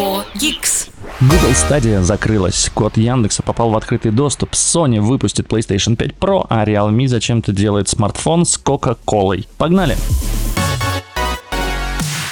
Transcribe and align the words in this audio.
4 0.00 0.24
Geeks. 0.34 0.88
Google 1.20 1.52
Stadia 1.52 2.00
закрылась, 2.00 2.70
код 2.72 2.96
Яндекса 2.96 3.42
попал 3.42 3.68
в 3.68 3.76
открытый 3.76 4.10
доступ, 4.10 4.52
Sony 4.52 4.98
выпустит 4.98 5.46
PlayStation 5.46 5.94
5 5.94 6.12
Pro, 6.18 6.46
а 6.48 6.64
Realme 6.64 7.06
зачем-то 7.06 7.52
делает 7.52 7.90
смартфон 7.90 8.46
с 8.46 8.58
Coca-Колой. 8.58 9.46
Погнали! 9.58 9.98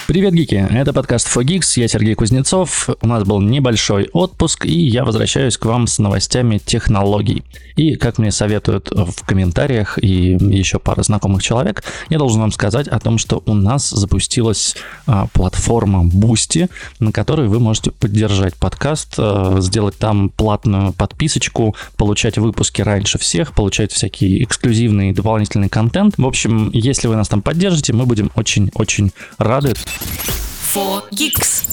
Привет, 0.09 0.33
гики! 0.33 0.67
Это 0.71 0.95
подкаст 0.95 1.29
Fogix, 1.37 1.79
я 1.79 1.87
Сергей 1.87 2.15
Кузнецов. 2.15 2.89
У 3.03 3.07
нас 3.07 3.25
был 3.25 3.43
небольшой 3.43 4.09
отпуск, 4.15 4.65
и 4.65 4.73
я 4.73 5.05
возвращаюсь 5.05 5.59
к 5.59 5.67
вам 5.67 5.87
с 5.87 5.99
новостями 5.99 6.57
технологий. 6.57 7.45
И, 7.77 7.95
как 7.97 8.17
мне 8.17 8.33
советуют 8.33 8.91
в 8.91 9.27
комментариях 9.27 10.03
и 10.03 10.39
еще 10.41 10.79
пара 10.79 11.03
знакомых 11.03 11.43
человек, 11.43 11.85
я 12.09 12.17
должен 12.17 12.41
вам 12.41 12.53
сказать 12.53 12.89
о 12.89 12.99
том, 13.01 13.19
что 13.19 13.43
у 13.45 13.53
нас 13.53 13.91
запустилась 13.91 14.77
а, 15.07 15.27
платформа 15.27 16.03
Boosty, 16.07 16.71
на 17.01 17.13
которой 17.13 17.47
вы 17.47 17.61
можете 17.61 17.91
поддержать 17.91 18.55
подкаст, 18.55 19.17
а, 19.19 19.61
сделать 19.61 19.99
там 19.99 20.31
платную 20.31 20.95
подписочку, 20.95 21.77
получать 21.99 22.39
выпуски 22.39 22.81
раньше 22.81 23.19
всех, 23.19 23.53
получать 23.53 23.93
всякий 23.93 24.43
эксклюзивный 24.43 25.13
дополнительный 25.13 25.69
контент. 25.69 26.15
В 26.17 26.25
общем, 26.25 26.71
если 26.73 27.09
вы 27.09 27.17
нас 27.17 27.29
там 27.29 27.43
поддержите, 27.43 27.93
мы 27.93 28.07
будем 28.07 28.31
очень-очень 28.35 29.13
рады. 29.37 29.75
4 30.75 31.03
Geeks. 31.13 31.69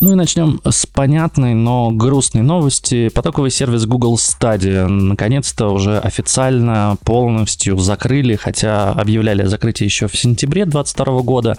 Ну 0.00 0.12
и 0.12 0.14
начнем 0.16 0.60
с 0.68 0.86
понятной, 0.86 1.54
но 1.54 1.90
грустной 1.90 2.42
новости. 2.42 3.08
Потоковый 3.08 3.50
сервис 3.50 3.86
Google 3.86 4.16
Stadia 4.16 4.86
наконец-то 4.86 5.68
уже 5.68 5.98
официально 5.98 6.96
полностью 7.04 7.78
закрыли, 7.78 8.34
хотя 8.36 8.90
объявляли 8.90 9.42
о 9.42 9.48
закрытии 9.48 9.84
еще 9.84 10.08
в 10.08 10.16
сентябре 10.16 10.64
2022 10.64 11.22
года. 11.22 11.56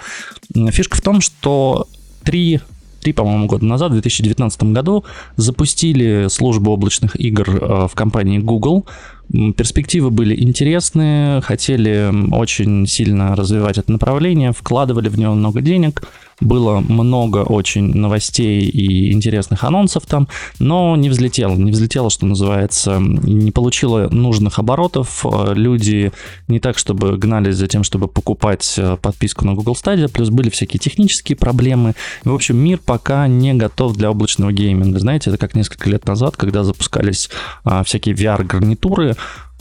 Фишка 0.53 0.97
в 0.97 1.01
том, 1.01 1.21
что 1.21 1.87
три 2.23 2.59
три, 3.05 3.13
по-моему, 3.13 3.45
года 3.45 3.63
назад, 3.65 3.91
в 3.91 3.93
2019 3.93 4.63
году, 4.63 5.05
запустили 5.37 6.27
службу 6.27 6.71
облачных 6.71 7.15
игр 7.19 7.47
э, 7.47 7.87
в 7.87 7.93
компании 7.93 8.39
Google. 8.39 8.87
Перспективы 9.29 10.11
были 10.11 10.39
интересные, 10.39 11.41
хотели 11.41 12.11
очень 12.31 12.85
сильно 12.87 13.35
развивать 13.35 13.77
это 13.77 13.91
направление, 13.91 14.51
вкладывали 14.51 15.09
в 15.09 15.17
него 15.17 15.33
много 15.33 15.61
денег, 15.61 16.03
было 16.41 16.79
много 16.79 17.39
очень 17.39 17.93
новостей 17.95 18.61
и 18.61 19.11
интересных 19.11 19.63
анонсов 19.63 20.05
там, 20.05 20.27
но 20.59 20.95
не 20.95 21.09
взлетело, 21.09 21.55
не 21.55 21.71
взлетело, 21.71 22.09
что 22.09 22.25
называется, 22.25 22.97
не 22.99 23.51
получило 23.51 24.09
нужных 24.09 24.59
оборотов, 24.59 25.25
люди 25.53 26.11
не 26.47 26.59
так, 26.59 26.77
чтобы 26.77 27.17
гнались 27.17 27.55
за 27.55 27.67
тем, 27.67 27.83
чтобы 27.83 28.07
покупать 28.07 28.75
э, 28.77 28.97
подписку 29.01 29.45
на 29.45 29.53
Google 29.53 29.73
Stadia, 29.73 30.09
плюс 30.11 30.29
были 30.29 30.49
всякие 30.49 30.79
технические 30.79 31.35
проблемы, 31.35 31.95
в 32.23 32.33
общем, 32.33 32.57
мир 32.57 32.79
пока 32.83 33.27
не 33.27 33.53
готов 33.53 33.95
для 33.95 34.11
облачного 34.11 34.51
гейминга, 34.51 34.99
знаете, 34.99 35.29
это 35.29 35.37
как 35.37 35.55
несколько 35.55 35.89
лет 35.89 36.05
назад, 36.05 36.35
когда 36.37 36.63
запускались 36.63 37.29
а, 37.63 37.83
всякие 37.83 38.15
VR-гарнитуры, 38.15 39.15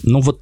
ну 0.04 0.20
вот 0.20 0.40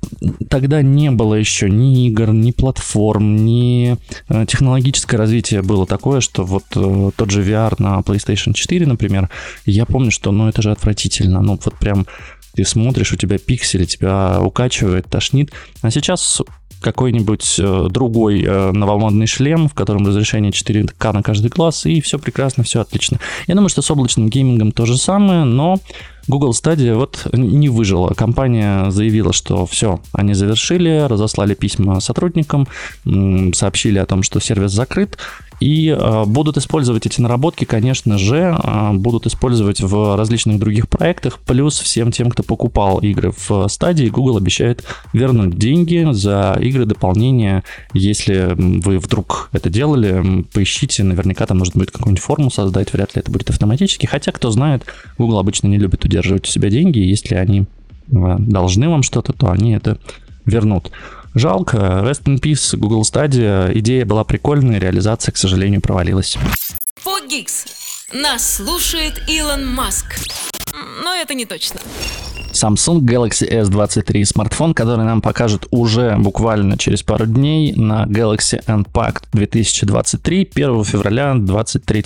тогда 0.51 0.83
не 0.83 1.11
было 1.11 1.35
еще 1.35 1.71
ни 1.71 2.07
игр, 2.09 2.33
ни 2.33 2.51
платформ, 2.51 3.37
ни 3.45 3.97
э, 4.29 4.47
технологическое 4.47 5.19
развитие 5.19 5.63
было 5.63 5.87
такое, 5.87 6.21
что 6.21 6.45
вот 6.45 6.65
э, 6.75 7.11
тот 7.17 7.31
же 7.31 7.43
VR 7.43 7.75
на 7.79 8.01
PlayStation 8.01 8.53
4, 8.53 8.87
например, 8.87 9.31
я 9.65 9.87
помню, 9.87 10.11
что 10.11 10.33
ну 10.33 10.49
это 10.49 10.63
же 10.63 10.71
отвратительно, 10.71 11.41
ну 11.41 11.59
вот 11.63 11.75
прям 11.79 12.07
ты 12.55 12.65
смотришь, 12.65 13.13
у 13.13 13.17
тебя 13.17 13.39
пиксели, 13.39 13.85
тебя 13.85 14.41
укачивает, 14.41 15.07
тошнит. 15.09 15.53
А 15.81 15.91
сейчас 15.91 16.43
какой-нибудь 16.83 17.56
э, 17.58 17.86
другой 17.91 18.42
новомодный 18.42 19.27
шлем, 19.27 19.69
в 19.69 19.75
котором 19.75 20.06
разрешение 20.06 20.52
4К 20.52 21.12
на 21.12 21.22
каждый 21.22 21.48
глаз, 21.48 21.86
и 21.86 22.00
все 22.00 22.19
прекрасно, 22.19 22.64
все 22.64 22.80
отлично. 22.80 23.19
Я 23.47 23.55
думаю, 23.55 23.69
что 23.69 23.83
с 23.83 23.91
облачным 23.91 24.28
геймингом 24.28 24.72
то 24.72 24.84
же 24.84 24.97
самое, 24.97 25.44
но 25.44 25.78
Google 26.28 26.53
Stadia 26.53 26.94
вот 26.94 27.27
не 27.33 27.69
выжила. 27.69 28.14
Компания 28.14 28.91
заявила, 28.91 29.32
что 29.32 29.66
все, 29.66 30.00
они 30.12 30.34
завершили, 30.34 31.06
разослали 31.09 31.54
письма 31.54 32.00
сотрудникам, 32.00 32.69
сообщили 33.54 33.98
о 33.98 34.06
том, 34.06 34.22
что 34.22 34.41
сервис 34.41 34.71
закрыт, 34.71 35.19
и 35.62 35.89
э, 35.91 36.25
будут 36.27 36.56
использовать 36.56 37.06
эти 37.06 37.21
наработки, 37.21 37.65
конечно 37.65 38.19
же, 38.19 38.56
э, 38.56 38.93
будут 38.95 39.27
использовать 39.27 39.81
в 39.81 40.17
различных 40.17 40.59
других 40.59 40.89
проектах, 40.89 41.39
плюс 41.39 41.78
всем 41.78 42.11
тем, 42.11 42.31
кто 42.31 42.43
покупал 42.43 42.99
игры 42.99 43.33
в 43.47 43.69
стадии, 43.69 44.09
Google 44.09 44.39
обещает 44.39 44.83
вернуть 45.12 45.56
деньги 45.56 46.09
за 46.11 46.59
игры 46.61 46.84
дополнения. 46.84 47.62
Если 47.95 48.55
вы 48.56 48.99
вдруг 48.99 49.51
это 49.53 49.71
делали, 49.71 50.45
поищите, 50.53 51.05
наверняка 51.05 51.47
там 51.47 51.59
может 51.59 51.77
быть 51.77 51.93
какую-нибудь 51.93 52.22
форму 52.22 52.51
создать, 52.51 52.93
вряд 52.93 53.15
ли 53.15 53.21
это 53.21 53.31
будет 53.31 53.51
автоматически, 53.51 54.06
хотя, 54.06 54.33
кто 54.33 54.51
знает, 54.51 54.84
Google 55.17 55.39
обычно 55.39 55.69
не 55.69 55.78
любит 55.78 56.05
удерживать 56.05 56.49
у 56.49 56.51
себя 56.51 56.71
деньги, 56.71 56.99
если 56.99 57.37
они 57.37 57.61
э, 57.61 58.37
должны 58.39 58.89
вам 58.89 59.05
что-то, 59.05 59.33
то 59.33 59.53
они 59.53 59.75
это 59.75 59.99
вернут. 60.45 60.91
Жалко, 61.34 61.76
Rest 61.76 62.25
in 62.25 62.38
Peace, 62.38 62.76
Google 62.76 63.03
Stadia, 63.03 63.72
идея 63.78 64.04
была 64.04 64.22
прикольная, 64.22 64.78
реализация, 64.78 65.32
к 65.32 65.38
сожалению, 65.38 65.81
провалилась. 65.81 66.37
4 67.03 67.26
Geeks. 67.26 67.66
Нас 68.12 68.56
слушает 68.56 69.22
Илон 69.28 69.66
Маск. 69.66 70.19
Но 71.03 71.15
это 71.15 71.32
не 71.34 71.47
точно. 71.47 71.81
Samsung 72.62 73.00
Galaxy 73.00 73.50
S23 73.50 74.25
смартфон, 74.25 74.73
который 74.73 75.05
нам 75.05 75.21
покажут 75.21 75.67
уже 75.73 76.15
буквально 76.17 76.78
через 76.78 77.03
пару 77.03 77.27
дней 77.27 77.73
на 77.73 78.05
Galaxy 78.05 78.65
Unpacked 78.67 79.25
2023 79.33 80.50
1 80.55 80.84
февраля 80.84 81.34
2023 81.34 82.05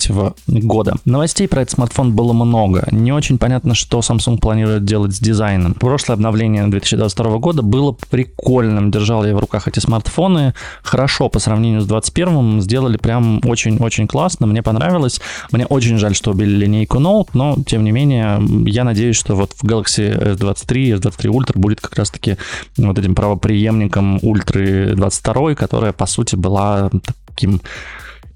года. 0.63 0.95
Новостей 1.05 1.47
про 1.47 1.61
этот 1.61 1.75
смартфон 1.75 2.13
было 2.13 2.33
много. 2.33 2.87
Не 2.89 3.11
очень 3.11 3.37
понятно, 3.37 3.75
что 3.75 3.99
Samsung 3.99 4.39
планирует 4.39 4.83
делать 4.83 5.13
с 5.15 5.19
дизайном. 5.19 5.75
Прошлое 5.75 6.15
обновление 6.15 6.65
2022 6.65 7.37
года 7.37 7.61
было 7.61 7.95
прикольным. 8.09 8.89
Держал 8.89 9.25
я 9.25 9.35
в 9.35 9.39
руках 9.39 9.67
эти 9.67 9.79
смартфоны. 9.79 10.55
Хорошо 10.81 11.29
по 11.29 11.37
сравнению 11.37 11.81
с 11.81 11.85
2021 11.85 12.61
сделали 12.61 12.97
прям 12.97 13.41
очень-очень 13.45 14.07
классно. 14.07 14.47
Мне 14.47 14.63
понравилось. 14.63 15.21
Мне 15.51 15.67
очень 15.67 15.99
жаль, 15.99 16.15
что 16.15 16.31
убили 16.31 16.55
линейку 16.55 16.97
Note, 16.97 17.29
но 17.33 17.57
тем 17.67 17.83
не 17.83 17.91
менее 17.91 18.41
я 18.65 18.83
надеюсь, 18.83 19.17
что 19.17 19.35
вот 19.35 19.51
в 19.53 19.63
Galaxy 19.63 20.17
S23, 20.17 20.46
S23 20.51 21.25
Ultra 21.25 21.59
будет 21.59 21.81
как 21.81 21.95
раз-таки 21.95 22.37
вот 22.77 22.99
этим 22.99 23.15
правоприемником 23.15 24.17
Ultra 24.17 24.93
22, 24.95 25.55
которая, 25.55 25.93
по 25.93 26.05
сути, 26.05 26.35
была 26.35 26.89
таким 27.27 27.61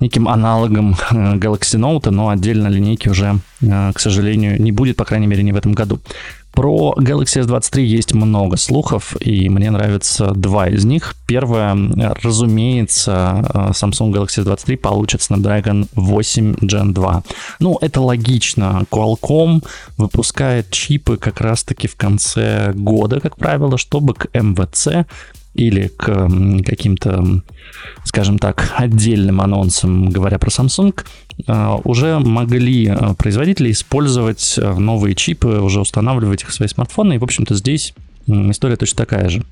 неким 0.01 0.27
аналогом 0.27 0.95
э, 1.11 1.35
Galaxy 1.35 1.79
Note, 1.79 2.09
но 2.09 2.29
отдельно 2.29 2.67
линейки 2.67 3.09
уже, 3.09 3.39
э, 3.61 3.91
к 3.93 3.99
сожалению, 3.99 4.61
не 4.61 4.71
будет, 4.71 4.97
по 4.97 5.05
крайней 5.05 5.27
мере, 5.27 5.43
не 5.43 5.53
в 5.53 5.55
этом 5.55 5.73
году. 5.73 5.99
Про 6.51 6.93
Galaxy 6.97 7.41
S23 7.41 7.81
есть 7.81 8.13
много 8.13 8.57
слухов, 8.57 9.15
и 9.21 9.49
мне 9.49 9.71
нравятся 9.71 10.31
два 10.31 10.67
из 10.67 10.83
них. 10.83 11.15
Первое, 11.25 11.75
разумеется, 12.21 13.45
э, 13.53 13.57
Samsung 13.71 14.11
Galaxy 14.11 14.43
S23 14.43 14.77
получит 14.77 15.21
Snapdragon 15.21 15.87
8 15.95 16.55
Gen 16.61 16.91
2. 16.91 17.23
Ну, 17.59 17.77
это 17.81 18.01
логично. 18.01 18.83
Qualcomm 18.91 19.63
выпускает 19.97 20.69
чипы 20.71 21.17
как 21.17 21.39
раз-таки 21.39 21.87
в 21.87 21.95
конце 21.95 22.73
года, 22.73 23.21
как 23.21 23.37
правило, 23.37 23.77
чтобы 23.77 24.13
к 24.13 24.25
MVC 24.33 25.05
или 25.53 25.87
к 25.87 26.29
каким-то, 26.65 27.41
скажем 28.05 28.39
так, 28.39 28.73
отдельным 28.77 29.41
анонсам, 29.41 30.09
говоря 30.09 30.39
про 30.39 30.49
Samsung, 30.49 30.97
а, 31.47 31.79
уже 31.83 32.19
могли 32.19 32.87
а, 32.87 33.13
производители 33.15 33.71
использовать 33.71 34.57
а, 34.57 34.75
новые 34.75 35.15
чипы, 35.15 35.59
уже 35.59 35.81
устанавливать 35.81 36.43
их 36.43 36.49
в 36.49 36.53
свои 36.53 36.67
смартфоны. 36.67 37.15
И, 37.15 37.17
в 37.17 37.23
общем-то, 37.23 37.55
здесь 37.55 37.93
история 38.27 38.77
точно 38.77 38.97
такая 38.97 39.29
же. 39.29 39.43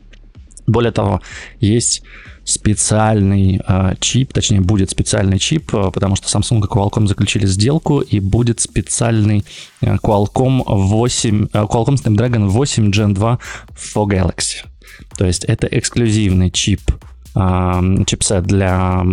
Более 0.67 0.91
того, 0.91 1.21
есть 1.59 2.03
специальный 2.43 3.61
э, 3.65 3.95
чип, 3.99 4.33
точнее 4.33 4.61
будет 4.61 4.89
специальный 4.89 5.39
чип, 5.39 5.71
потому 5.71 6.15
что 6.15 6.27
Samsung 6.27 6.59
и 6.59 6.67
Qualcomm 6.67 7.07
заключили 7.07 7.45
сделку, 7.45 8.01
и 8.01 8.19
будет 8.19 8.59
специальный 8.59 9.45
э, 9.81 9.95
Qualcomm 9.95 10.63
8, 10.65 11.47
э, 11.53 11.57
Qualcomm 11.63 11.95
Snapdragon 11.95 12.47
8 12.47 12.91
Gen 12.91 13.13
2 13.13 13.39
for 13.75 14.07
Galaxy. 14.07 14.68
То 15.17 15.25
есть 15.25 15.43
это 15.45 15.67
эксклюзивный 15.67 16.51
чип, 16.51 16.81
чипсет 17.33 18.43
для 18.43 19.03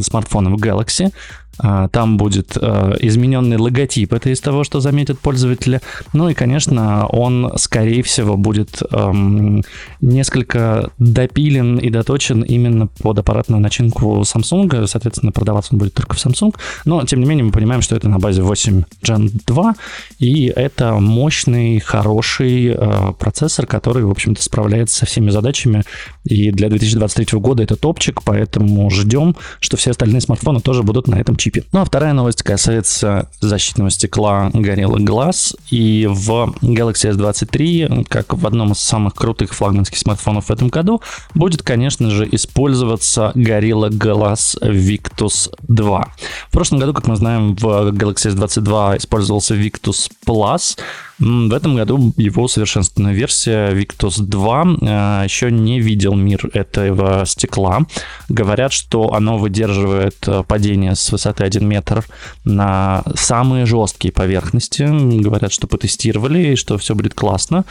смартфонов 0.00 0.60
Galaxy, 0.60 1.12
там 1.58 2.16
будет 2.16 2.56
э, 2.60 2.96
измененный 3.00 3.56
логотип, 3.56 4.12
это 4.12 4.30
из 4.30 4.40
того, 4.40 4.64
что 4.64 4.80
заметят 4.80 5.18
пользователи. 5.18 5.80
Ну 6.12 6.28
и, 6.28 6.34
конечно, 6.34 7.06
он, 7.06 7.52
скорее 7.56 8.02
всего, 8.02 8.36
будет 8.36 8.82
эм, 8.90 9.62
несколько 10.00 10.90
допилен 10.98 11.78
и 11.78 11.90
доточен 11.90 12.42
именно 12.42 12.86
под 12.86 13.18
аппаратную 13.18 13.60
начинку 13.60 14.20
Samsung. 14.20 14.86
Соответственно, 14.86 15.32
продаваться 15.32 15.74
он 15.74 15.78
будет 15.78 15.94
только 15.94 16.14
в 16.14 16.24
Samsung. 16.24 16.54
Но, 16.84 17.04
тем 17.04 17.20
не 17.20 17.26
менее, 17.26 17.44
мы 17.44 17.52
понимаем, 17.52 17.82
что 17.82 17.96
это 17.96 18.08
на 18.08 18.18
базе 18.18 18.42
8 18.42 18.82
Gen 19.02 19.30
2, 19.46 19.74
и 20.18 20.52
это 20.54 20.94
мощный, 20.94 21.80
хороший 21.80 22.74
э, 22.76 23.12
процессор, 23.18 23.66
который, 23.66 24.04
в 24.04 24.10
общем-то, 24.10 24.42
справляется 24.42 24.98
со 24.98 25.06
всеми 25.06 25.30
задачами. 25.30 25.84
И 26.24 26.50
для 26.50 26.68
2023 26.68 27.38
года 27.38 27.62
это 27.62 27.76
топчик, 27.76 28.22
поэтому 28.22 28.90
ждем, 28.90 29.36
что 29.60 29.76
все 29.76 29.90
остальные 29.92 30.20
смартфоны 30.20 30.60
тоже 30.60 30.82
будут 30.82 31.08
на 31.08 31.16
этом 31.16 31.36
чипе 31.36 31.45
чипе. 31.46 31.64
Ну 31.72 31.80
а 31.80 31.84
вторая 31.84 32.12
новость 32.12 32.42
касается 32.42 33.28
защитного 33.40 33.90
стекла 33.90 34.50
Gorilla 34.52 34.96
Glass. 34.96 35.56
И 35.70 36.06
в 36.10 36.54
Galaxy 36.62 37.12
S23, 37.12 38.04
как 38.08 38.34
в 38.34 38.46
одном 38.46 38.72
из 38.72 38.78
самых 38.78 39.14
крутых 39.14 39.54
флагманских 39.54 39.98
смартфонов 39.98 40.46
в 40.46 40.50
этом 40.50 40.68
году, 40.68 41.02
будет, 41.34 41.62
конечно 41.62 42.10
же, 42.10 42.28
использоваться 42.32 43.32
Gorilla 43.34 43.90
Glass 43.90 44.60
Victus 44.60 45.50
2. 45.68 46.08
В 46.48 46.52
прошлом 46.52 46.80
году, 46.80 46.92
как 46.92 47.06
мы 47.06 47.16
знаем, 47.16 47.54
в 47.54 47.64
Galaxy 47.92 48.34
S22 48.34 48.98
использовался 48.98 49.54
Victus 49.54 50.10
Plus, 50.26 50.76
в 51.18 51.54
этом 51.54 51.76
году 51.76 52.12
его 52.18 52.42
усовершенствованная 52.42 53.14
версия 53.14 53.72
Victus 53.72 54.20
2 54.20 54.64
э, 54.64 55.24
еще 55.24 55.50
не 55.50 55.80
видел 55.80 56.14
мир 56.14 56.50
этого 56.52 57.24
стекла. 57.24 57.80
Говорят, 58.28 58.72
что 58.72 59.14
оно 59.14 59.38
выдерживает 59.38 60.16
э, 60.26 60.42
падение 60.46 60.94
с 60.94 61.10
высоты 61.10 61.44
1 61.44 61.66
метр 61.66 62.04
на 62.44 63.02
самые 63.14 63.64
жесткие 63.64 64.12
поверхности. 64.12 64.82
Говорят, 65.22 65.52
что 65.52 65.66
потестировали 65.66 66.52
и 66.52 66.56
что 66.56 66.76
все 66.76 66.94
будет 66.94 67.14
классно. 67.14 67.64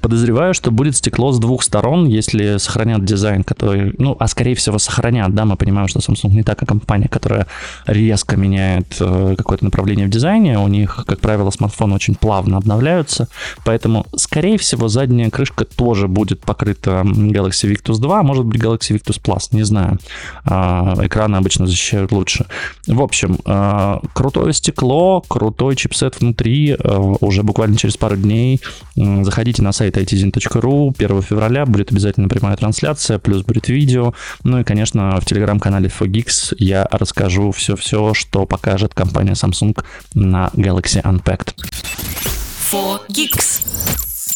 Подозреваю, 0.00 0.54
что 0.54 0.70
будет 0.70 0.96
стекло 0.96 1.32
с 1.32 1.38
двух 1.38 1.62
сторон, 1.62 2.06
если 2.06 2.56
сохранят 2.56 3.04
дизайн, 3.04 3.44
который, 3.44 3.92
ну, 3.98 4.16
а 4.18 4.26
скорее 4.26 4.54
всего 4.54 4.78
сохранят, 4.78 5.34
да, 5.34 5.44
мы 5.44 5.56
понимаем, 5.56 5.88
что 5.88 5.98
Samsung 5.98 6.30
не 6.30 6.42
такая 6.42 6.66
компания, 6.66 7.08
которая 7.08 7.46
резко 7.86 8.36
меняет 8.36 8.96
э, 9.00 9.34
какое-то 9.36 9.66
направление 9.66 10.06
в 10.06 10.10
дизайне. 10.10 10.58
У 10.58 10.68
них, 10.68 11.04
как 11.06 11.20
правило, 11.20 11.50
смартфон 11.50 11.92
очень 11.92 12.14
плавный 12.14 12.37
плавно 12.38 12.58
обновляются, 12.58 13.26
поэтому, 13.64 14.06
скорее 14.14 14.58
всего, 14.58 14.86
задняя 14.86 15.28
крышка 15.28 15.64
тоже 15.64 16.06
будет 16.06 16.40
покрыта 16.40 17.02
Galaxy 17.04 17.68
Victus 17.68 17.98
2, 17.98 18.22
может 18.22 18.44
быть 18.44 18.60
Galaxy 18.60 18.94
Victus 18.94 19.20
Plus, 19.20 19.48
не 19.50 19.64
знаю. 19.64 19.98
А, 20.44 20.94
экраны 21.02 21.34
обычно 21.34 21.66
защищают 21.66 22.12
лучше. 22.12 22.46
В 22.86 23.02
общем, 23.02 23.38
а, 23.44 24.00
крутое 24.12 24.52
стекло, 24.52 25.20
крутой 25.26 25.74
чипсет 25.74 26.20
внутри, 26.20 26.76
а, 26.78 26.98
уже 27.20 27.42
буквально 27.42 27.76
через 27.76 27.96
пару 27.96 28.16
дней 28.16 28.60
заходите 28.94 29.62
на 29.62 29.72
сайт 29.72 29.96
itzin.ru, 29.96 30.94
1 30.96 31.22
февраля 31.22 31.66
будет 31.66 31.90
обязательно 31.90 32.28
прямая 32.28 32.56
трансляция, 32.56 33.18
плюс 33.18 33.42
будет 33.42 33.68
видео, 33.68 34.14
ну 34.44 34.60
и, 34.60 34.64
конечно, 34.64 35.18
в 35.20 35.24
телеграм-канале 35.24 35.88
Fogix 35.88 36.54
я 36.58 36.86
расскажу 36.88 37.50
все-все, 37.50 38.14
что 38.14 38.46
покажет 38.46 38.94
компания 38.94 39.32
Samsung 39.32 39.76
на 40.14 40.50
Galaxy 40.54 41.02
Unpacked. 41.02 42.27
4 42.70 43.00
Geeks. 43.08 43.62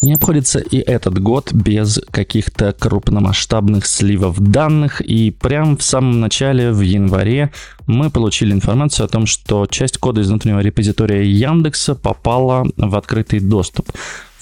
Не 0.01 0.13
обходится 0.13 0.59
и 0.59 0.79
этот 0.79 1.21
год 1.21 1.53
без 1.53 2.01
каких-то 2.09 2.73
крупномасштабных 2.73 3.85
сливов 3.85 4.39
данных, 4.39 5.01
и 5.01 5.29
прямо 5.29 5.77
в 5.77 5.83
самом 5.83 6.19
начале, 6.19 6.71
в 6.71 6.81
январе, 6.81 7.51
мы 7.85 8.09
получили 8.09 8.51
информацию 8.51 9.05
о 9.05 9.07
том, 9.07 9.27
что 9.27 9.67
часть 9.67 9.99
кода 9.99 10.21
из 10.21 10.29
внутреннего 10.29 10.61
репозитория 10.61 11.21
Яндекса 11.21 11.93
попала 11.93 12.65
в 12.75 12.95
открытый 12.95 13.39
доступ. 13.39 13.91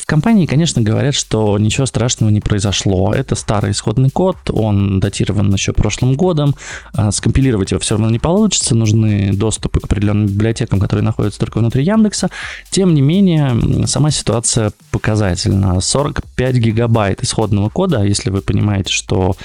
В 0.02 0.08
компании, 0.08 0.48
конечно, 0.48 0.82
говорят, 0.82 1.14
что 1.14 1.60
ничего 1.60 1.86
страшного 1.86 2.32
не 2.32 2.42
произошло. 2.42 3.14
Это 3.14 3.36
старый 3.36 3.72
исходный 3.72 4.10
код, 4.10 4.36
он 4.50 5.00
датирован 5.00 5.54
еще 5.54 5.74
прошлым 5.74 6.16
годом. 6.16 6.56
А, 6.96 7.12
скомпилировать 7.12 7.70
его 7.70 7.80
все 7.80 7.94
равно 7.96 8.10
не 8.10 8.18
получится, 8.18 8.74
нужны 8.74 9.32
доступы 9.32 9.80
к 9.80 9.86
определенным 9.86 10.26
библиотекам, 10.26 10.80
которые 10.80 11.04
находятся 11.04 11.40
только 11.40 11.60
внутри 11.60 11.84
Яндекса. 11.84 12.32
Тем 12.72 12.96
не 12.96 13.02
менее, 13.02 13.86
сама 13.86 14.10
ситуация 14.10 14.72
показательна. 14.90 15.80
45 15.80 16.56
гигабайт 16.56 17.22
исходного 17.22 17.70
кода, 17.70 18.02
если 18.02 18.32
вы 18.32 18.42
понимаете, 18.42 18.92
что 18.92 19.36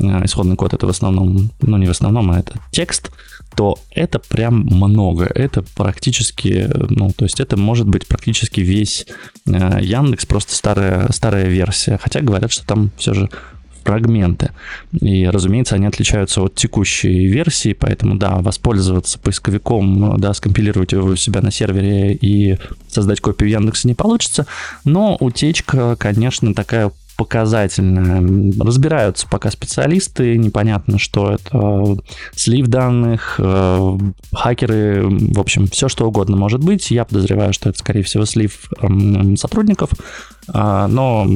а, 0.00 0.24
исходный 0.24 0.56
код 0.56 0.72
это 0.72 0.86
в 0.86 0.90
основном, 0.90 1.50
ну 1.60 1.76
не 1.76 1.86
в 1.86 1.90
основном, 1.90 2.30
а 2.30 2.38
это 2.38 2.54
текст, 2.70 3.10
то 3.56 3.78
это 3.90 4.18
прям 4.18 4.60
много. 4.60 5.24
Это 5.24 5.64
практически, 5.74 6.68
ну, 6.90 7.10
то 7.16 7.24
есть 7.24 7.40
это 7.40 7.56
может 7.56 7.88
быть 7.88 8.06
практически 8.06 8.60
весь 8.60 9.06
э, 9.46 9.78
Яндекс, 9.80 10.26
просто 10.26 10.54
старая, 10.54 11.10
старая 11.10 11.46
версия. 11.46 11.98
Хотя 12.00 12.20
говорят, 12.20 12.52
что 12.52 12.66
там 12.66 12.90
все 12.98 13.14
же 13.14 13.30
фрагменты. 13.82 14.50
И, 15.00 15.26
разумеется, 15.26 15.76
они 15.76 15.86
отличаются 15.86 16.42
от 16.42 16.54
текущей 16.56 17.26
версии, 17.26 17.72
поэтому, 17.72 18.16
да, 18.16 18.36
воспользоваться 18.36 19.18
поисковиком, 19.18 20.18
да, 20.18 20.34
скомпилировать 20.34 20.92
его 20.92 21.08
у 21.08 21.16
себя 21.16 21.40
на 21.40 21.52
сервере 21.52 22.12
и 22.14 22.58
создать 22.88 23.20
копию 23.20 23.50
Яндекса 23.50 23.86
не 23.86 23.94
получится, 23.94 24.46
но 24.84 25.16
утечка, 25.20 25.96
конечно, 25.96 26.52
такая 26.52 26.90
показательно. 27.16 28.52
Разбираются 28.62 29.26
пока 29.28 29.50
специалисты, 29.50 30.36
непонятно, 30.36 30.98
что 30.98 31.32
это 31.32 31.96
слив 32.34 32.66
данных, 32.68 33.36
э, 33.38 33.98
хакеры, 34.32 35.06
в 35.08 35.40
общем, 35.40 35.66
все 35.66 35.88
что 35.88 36.06
угодно 36.06 36.36
может 36.36 36.62
быть. 36.62 36.90
Я 36.90 37.04
подозреваю, 37.04 37.52
что 37.52 37.70
это, 37.70 37.78
скорее 37.78 38.02
всего, 38.02 38.24
слив 38.26 38.70
эм, 38.80 39.36
сотрудников, 39.36 39.90
а, 40.48 40.86
но, 40.88 41.26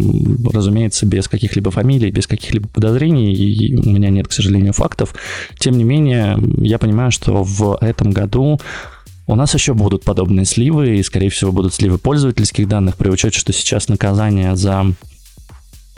разумеется, 0.52 1.06
без 1.06 1.28
каких-либо 1.28 1.70
фамилий, 1.70 2.10
без 2.10 2.26
каких-либо 2.26 2.68
подозрений, 2.68 3.32
и 3.32 3.76
у 3.76 3.90
меня 3.90 4.10
нет, 4.10 4.28
к 4.28 4.32
сожалению, 4.32 4.72
фактов. 4.72 5.14
Тем 5.58 5.78
не 5.78 5.84
менее, 5.84 6.38
я 6.58 6.78
понимаю, 6.78 7.10
что 7.10 7.42
в 7.42 7.78
этом 7.80 8.10
году 8.10 8.60
у 9.26 9.34
нас 9.34 9.54
еще 9.54 9.74
будут 9.74 10.04
подобные 10.04 10.44
сливы, 10.44 10.98
и, 10.98 11.02
скорее 11.02 11.30
всего, 11.30 11.52
будут 11.52 11.72
сливы 11.72 11.98
пользовательских 11.98 12.68
данных, 12.68 12.96
при 12.96 13.08
учете, 13.08 13.38
что 13.38 13.52
сейчас 13.52 13.88
наказание 13.88 14.56
за 14.56 14.86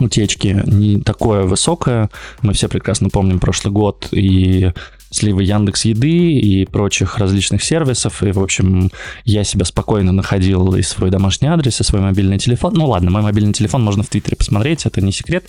утечки 0.05 0.61
не 0.65 0.99
такое 0.99 1.43
высокое. 1.43 2.09
Мы 2.41 2.53
все 2.53 2.67
прекрасно 2.67 3.09
помним 3.09 3.39
прошлый 3.39 3.73
год 3.73 4.07
и 4.11 4.71
сливы 5.13 5.43
Яндекс 5.43 5.85
Еды 5.85 6.33
и 6.33 6.65
прочих 6.65 7.17
различных 7.17 7.63
сервисов. 7.63 8.23
И, 8.23 8.31
в 8.31 8.39
общем, 8.39 8.89
я 9.25 9.43
себя 9.43 9.65
спокойно 9.65 10.11
находил 10.11 10.75
и 10.75 10.81
свой 10.81 11.11
домашний 11.11 11.47
адрес, 11.47 11.79
и 11.79 11.83
свой 11.83 12.01
мобильный 12.01 12.39
телефон. 12.39 12.73
Ну 12.73 12.87
ладно, 12.87 13.11
мой 13.11 13.21
мобильный 13.21 13.53
телефон 13.53 13.83
можно 13.83 14.03
в 14.03 14.09
Твиттере 14.09 14.35
посмотреть, 14.35 14.85
это 14.85 15.01
не 15.01 15.11
секрет. 15.11 15.45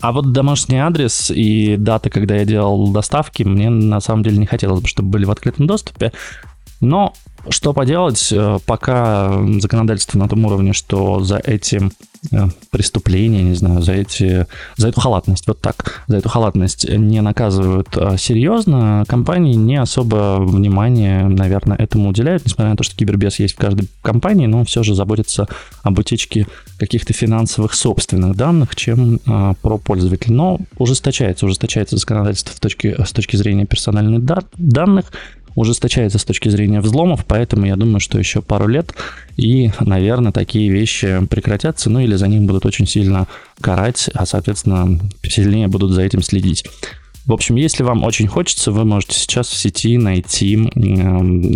А 0.00 0.12
вот 0.12 0.32
домашний 0.32 0.78
адрес 0.78 1.30
и 1.34 1.76
дата, 1.76 2.10
когда 2.10 2.36
я 2.36 2.44
делал 2.44 2.88
доставки, 2.92 3.42
мне 3.42 3.68
на 3.70 4.00
самом 4.00 4.22
деле 4.22 4.38
не 4.38 4.46
хотелось 4.46 4.80
бы, 4.80 4.88
чтобы 4.88 5.08
были 5.10 5.24
в 5.24 5.30
открытом 5.30 5.66
доступе. 5.66 6.12
Но 6.80 7.12
что 7.50 7.72
поделать, 7.72 8.32
э, 8.32 8.58
пока 8.66 9.32
законодательство 9.60 10.18
на 10.18 10.28
том 10.28 10.44
уровне, 10.44 10.72
что 10.72 11.20
за 11.20 11.38
эти 11.38 11.80
э, 12.32 12.46
преступления, 12.70 13.42
не 13.42 13.54
знаю, 13.54 13.80
за 13.80 13.92
эти, 13.92 14.46
за 14.76 14.88
эту 14.88 15.00
халатность, 15.00 15.46
вот 15.46 15.60
так, 15.60 16.02
за 16.08 16.18
эту 16.18 16.28
халатность 16.28 16.88
не 16.88 17.20
наказывают 17.20 17.88
э, 17.96 18.16
серьезно, 18.18 19.04
компании 19.06 19.54
не 19.54 19.76
особо 19.76 20.38
внимания, 20.40 21.26
наверное, 21.26 21.76
этому 21.76 22.10
уделяют, 22.10 22.44
несмотря 22.44 22.70
на 22.70 22.76
то, 22.76 22.84
что 22.84 22.96
кибербес 22.96 23.38
есть 23.38 23.54
в 23.54 23.58
каждой 23.58 23.88
компании, 24.02 24.46
но 24.46 24.64
все 24.64 24.82
же 24.82 24.94
заботятся 24.94 25.46
об 25.82 25.98
утечке 25.98 26.46
каких-то 26.78 27.12
финансовых 27.12 27.74
собственных 27.74 28.36
данных, 28.36 28.76
чем 28.76 29.20
а, 29.26 29.54
про 29.54 29.78
пользователя. 29.78 30.34
Но 30.34 30.58
ужесточается, 30.76 31.46
ужесточается 31.46 31.96
законодательство 31.96 32.54
в 32.54 32.60
точке, 32.60 32.96
с 33.04 33.12
точки 33.12 33.36
зрения 33.36 33.66
персональных 33.66 34.22
данных, 34.56 35.12
ужесточается 35.54 36.18
с 36.18 36.24
точки 36.24 36.48
зрения 36.48 36.80
взломов, 36.80 37.24
поэтому 37.26 37.66
я 37.66 37.76
думаю, 37.76 38.00
что 38.00 38.18
еще 38.18 38.42
пару 38.42 38.66
лет 38.66 38.94
и, 39.36 39.70
наверное, 39.80 40.32
такие 40.32 40.70
вещи 40.70 41.26
прекратятся, 41.30 41.90
ну 41.90 42.00
или 42.00 42.14
за 42.14 42.28
них 42.28 42.42
будут 42.42 42.66
очень 42.66 42.86
сильно 42.86 43.26
карать, 43.60 44.10
а, 44.14 44.26
соответственно, 44.26 45.00
сильнее 45.22 45.68
будут 45.68 45.92
за 45.92 46.02
этим 46.02 46.22
следить. 46.22 46.64
В 47.28 47.32
общем, 47.34 47.56
если 47.56 47.82
вам 47.82 48.04
очень 48.04 48.26
хочется, 48.26 48.72
вы 48.72 48.86
можете 48.86 49.12
сейчас 49.18 49.48
в 49.48 49.54
сети 49.54 49.98
найти 49.98 50.56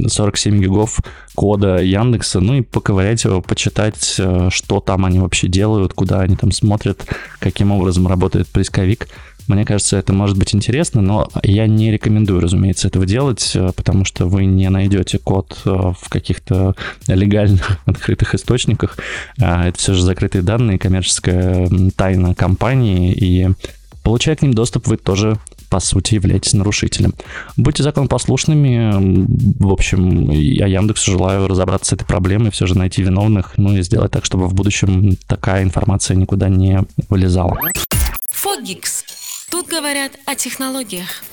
47 0.06 0.60
гигов 0.60 1.00
кода 1.34 1.78
Яндекса, 1.78 2.40
ну 2.40 2.56
и 2.56 2.60
поковырять 2.60 3.24
его, 3.24 3.40
почитать, 3.40 4.16
э, 4.18 4.50
что 4.50 4.80
там 4.80 5.06
они 5.06 5.18
вообще 5.18 5.48
делают, 5.48 5.94
куда 5.94 6.20
они 6.20 6.36
там 6.36 6.52
смотрят, 6.52 7.06
каким 7.38 7.72
образом 7.72 8.06
работает 8.06 8.48
поисковик. 8.48 9.08
Мне 9.48 9.64
кажется, 9.64 9.96
это 9.96 10.12
может 10.12 10.36
быть 10.36 10.54
интересно, 10.54 11.00
но 11.00 11.30
я 11.42 11.66
не 11.66 11.90
рекомендую, 11.90 12.40
разумеется, 12.40 12.88
этого 12.88 13.06
делать, 13.06 13.52
э, 13.54 13.70
потому 13.74 14.04
что 14.04 14.26
вы 14.26 14.44
не 14.44 14.68
найдете 14.68 15.18
код 15.18 15.58
э, 15.64 15.70
в 15.70 16.10
каких-то 16.10 16.74
легальных 17.06 17.78
открытых 17.86 18.34
источниках. 18.34 18.98
А, 19.40 19.68
это 19.68 19.78
все 19.78 19.94
же 19.94 20.02
закрытые 20.02 20.42
данные, 20.42 20.78
коммерческая 20.78 21.66
тайна 21.96 22.34
компании, 22.34 23.14
и 23.14 23.48
получая 24.02 24.36
к 24.36 24.42
ним 24.42 24.52
доступ, 24.52 24.86
вы 24.86 24.98
тоже 24.98 25.38
по 25.72 25.80
сути, 25.80 26.16
являетесь 26.16 26.52
нарушителем. 26.52 27.14
Будьте 27.56 27.82
законопослушными. 27.82 29.26
В 29.58 29.72
общем, 29.72 30.28
я 30.30 30.66
Яндексу 30.66 31.12
желаю 31.12 31.48
разобраться 31.48 31.88
с 31.88 31.92
этой 31.94 32.04
проблемой, 32.04 32.50
все 32.50 32.66
же 32.66 32.76
найти 32.76 33.02
виновных, 33.02 33.54
ну 33.56 33.74
и 33.74 33.80
сделать 33.80 34.12
так, 34.12 34.26
чтобы 34.26 34.48
в 34.48 34.54
будущем 34.54 35.16
такая 35.26 35.62
информация 35.62 36.14
никуда 36.14 36.50
не 36.50 36.80
вылезала. 37.08 37.58
Фогикс. 38.32 39.04
Тут 39.50 39.66
говорят 39.66 40.12
о 40.26 40.34
технологиях. 40.34 41.24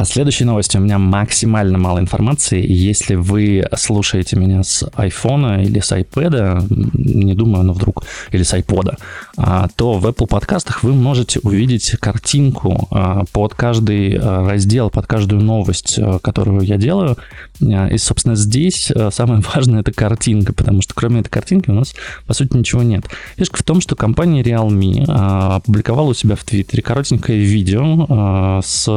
А 0.00 0.04
следующей 0.06 0.44
новостью 0.44 0.80
у 0.80 0.84
меня 0.84 0.96
максимально 0.96 1.76
мало 1.76 1.98
информации. 1.98 2.64
Если 2.66 3.16
вы 3.16 3.66
слушаете 3.76 4.34
меня 4.34 4.62
с 4.62 4.82
iPhone 4.96 5.62
или 5.62 5.80
с 5.80 5.92
iPad, 5.92 6.64
не 6.94 7.34
думаю, 7.34 7.64
но 7.64 7.74
вдруг, 7.74 8.04
или 8.32 8.42
с 8.42 8.54
iPod, 8.54 8.96
а, 9.36 9.68
то 9.76 9.98
в 9.98 10.06
Apple 10.06 10.26
подкастах 10.26 10.84
вы 10.84 10.94
можете 10.94 11.38
увидеть 11.40 11.90
картинку 12.00 12.88
а, 12.90 13.24
под 13.30 13.52
каждый 13.52 14.16
а, 14.16 14.48
раздел, 14.48 14.88
под 14.88 15.06
каждую 15.06 15.42
новость, 15.42 16.00
которую 16.22 16.62
я 16.62 16.78
делаю. 16.78 17.18
И, 17.60 17.98
собственно, 17.98 18.36
здесь 18.36 18.90
самое 19.10 19.42
важное 19.54 19.80
это 19.80 19.92
картинка, 19.92 20.54
потому 20.54 20.80
что 20.80 20.94
кроме 20.94 21.20
этой 21.20 21.28
картинки 21.28 21.68
у 21.68 21.74
нас, 21.74 21.92
по 22.26 22.32
сути, 22.32 22.56
ничего 22.56 22.82
нет. 22.82 23.04
Фишка 23.36 23.58
в 23.58 23.62
том, 23.64 23.82
что 23.82 23.96
компания 23.96 24.40
Realme 24.40 25.04
опубликовала 25.04 26.08
у 26.08 26.14
себя 26.14 26.36
в 26.36 26.44
Твиттере 26.44 26.82
коротенькое 26.82 27.38
видео 27.38 28.62
с 28.64 28.88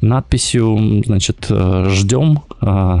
надписью, 0.00 1.02
значит, 1.04 1.46
э, 1.48 1.86
ждем 1.90 2.42
э, 2.60 2.98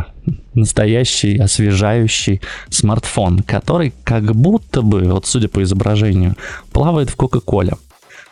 настоящий 0.54 1.38
освежающий 1.38 2.40
смартфон, 2.70 3.40
который 3.40 3.92
как 4.04 4.34
будто 4.34 4.82
бы, 4.82 5.02
вот 5.02 5.26
судя 5.26 5.48
по 5.48 5.62
изображению, 5.62 6.36
плавает 6.72 7.10
в 7.10 7.16
Кока-Коле. 7.16 7.74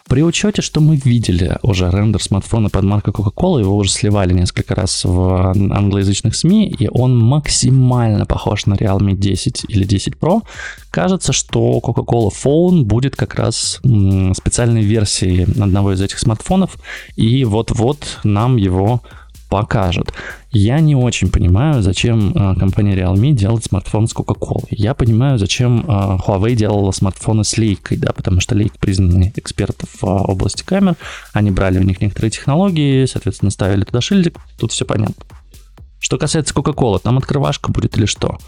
При 0.07 0.23
учете, 0.23 0.61
что 0.61 0.83
мы 0.83 0.97
видели 0.97 1.57
уже 1.63 1.91
рендер 1.91 2.23
смартфона 2.23 2.69
под 2.69 2.85
маркой 2.85 3.15
Coca-Cola, 3.15 3.61
его 3.61 3.75
уже 3.75 3.91
сливали 3.91 4.35
несколько 4.35 4.75
раз 4.75 5.03
в 5.05 5.53
англоязычных 5.53 6.37
СМИ, 6.37 6.69
и 6.79 6.89
он 6.93 7.19
максимально 7.19 8.27
похож 8.27 8.67
на 8.67 8.75
Realme 8.75 9.15
10 9.15 9.65
или 9.69 9.85
10 9.85 10.15
Pro. 10.15 10.43
Кажется, 10.91 11.33
что 11.33 11.81
Coca-Cola 11.83 12.31
Phone 12.31 12.83
будет 12.83 13.17
как 13.17 13.35
раз 13.37 13.81
специальной 14.37 14.83
версией 14.83 15.45
одного 15.45 15.95
из 15.95 16.03
этих 16.03 16.19
смартфонов, 16.19 16.77
и 17.17 17.45
вот-вот 17.47 18.21
нам 18.25 18.57
его 18.57 19.01
покажут. 19.49 20.13
Я 20.57 20.79
не 20.79 20.95
очень 20.95 21.31
понимаю, 21.31 21.83
зачем 21.83 22.31
э, 22.31 22.55
компания 22.55 22.95
Realme 22.95 23.33
делает 23.33 23.65
смартфон 23.65 24.07
с 24.07 24.15
Coca-Cola. 24.15 24.65
Я 24.71 24.95
понимаю, 24.95 25.37
зачем 25.37 25.81
э, 25.81 25.85
Huawei 25.85 26.55
делала 26.55 26.93
смартфоны 26.93 27.43
с 27.43 27.59
лейкой, 27.59 27.97
да, 27.97 28.13
потому 28.13 28.41
что 28.41 28.55
лейк 28.55 28.79
признанный 28.79 29.33
экспертов 29.35 29.89
в 30.01 30.05
области 30.07 30.63
камер. 30.63 30.95
Они 31.33 31.51
брали 31.51 31.81
у 31.81 31.83
них 31.83 32.01
некоторые 32.01 32.31
технологии, 32.31 33.05
соответственно, 33.07 33.51
ставили 33.51 33.83
туда 33.83 34.01
шильдик. 34.01 34.39
Тут 34.57 34.71
все 34.71 34.85
понятно. 34.85 35.25
Что 35.99 36.19
касается 36.19 36.55
Coca-Cola, 36.55 37.01
там 37.03 37.19
открывашка 37.19 37.73
будет 37.73 37.97
или 37.99 38.07
что? 38.07 38.39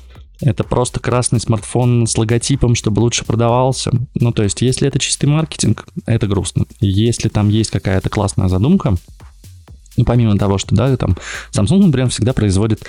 Это 0.40 0.62
просто 0.62 1.00
красный 1.00 1.40
смартфон 1.40 2.06
с 2.06 2.16
логотипом, 2.16 2.76
чтобы 2.76 3.00
лучше 3.00 3.24
продавался. 3.24 3.90
Ну, 4.14 4.30
то 4.30 4.44
есть, 4.44 4.62
если 4.62 4.86
это 4.86 5.00
чистый 5.00 5.26
маркетинг, 5.26 5.88
это 6.04 6.28
грустно. 6.28 6.66
Если 6.78 7.28
там 7.28 7.48
есть 7.48 7.70
какая-то 7.70 8.10
классная 8.10 8.48
задумка, 8.48 8.96
помимо 10.04 10.36
того, 10.36 10.58
что, 10.58 10.74
да, 10.74 10.96
там 10.96 11.16
Samsung, 11.52 11.86
например, 11.86 12.08
всегда 12.10 12.32
производит 12.32 12.86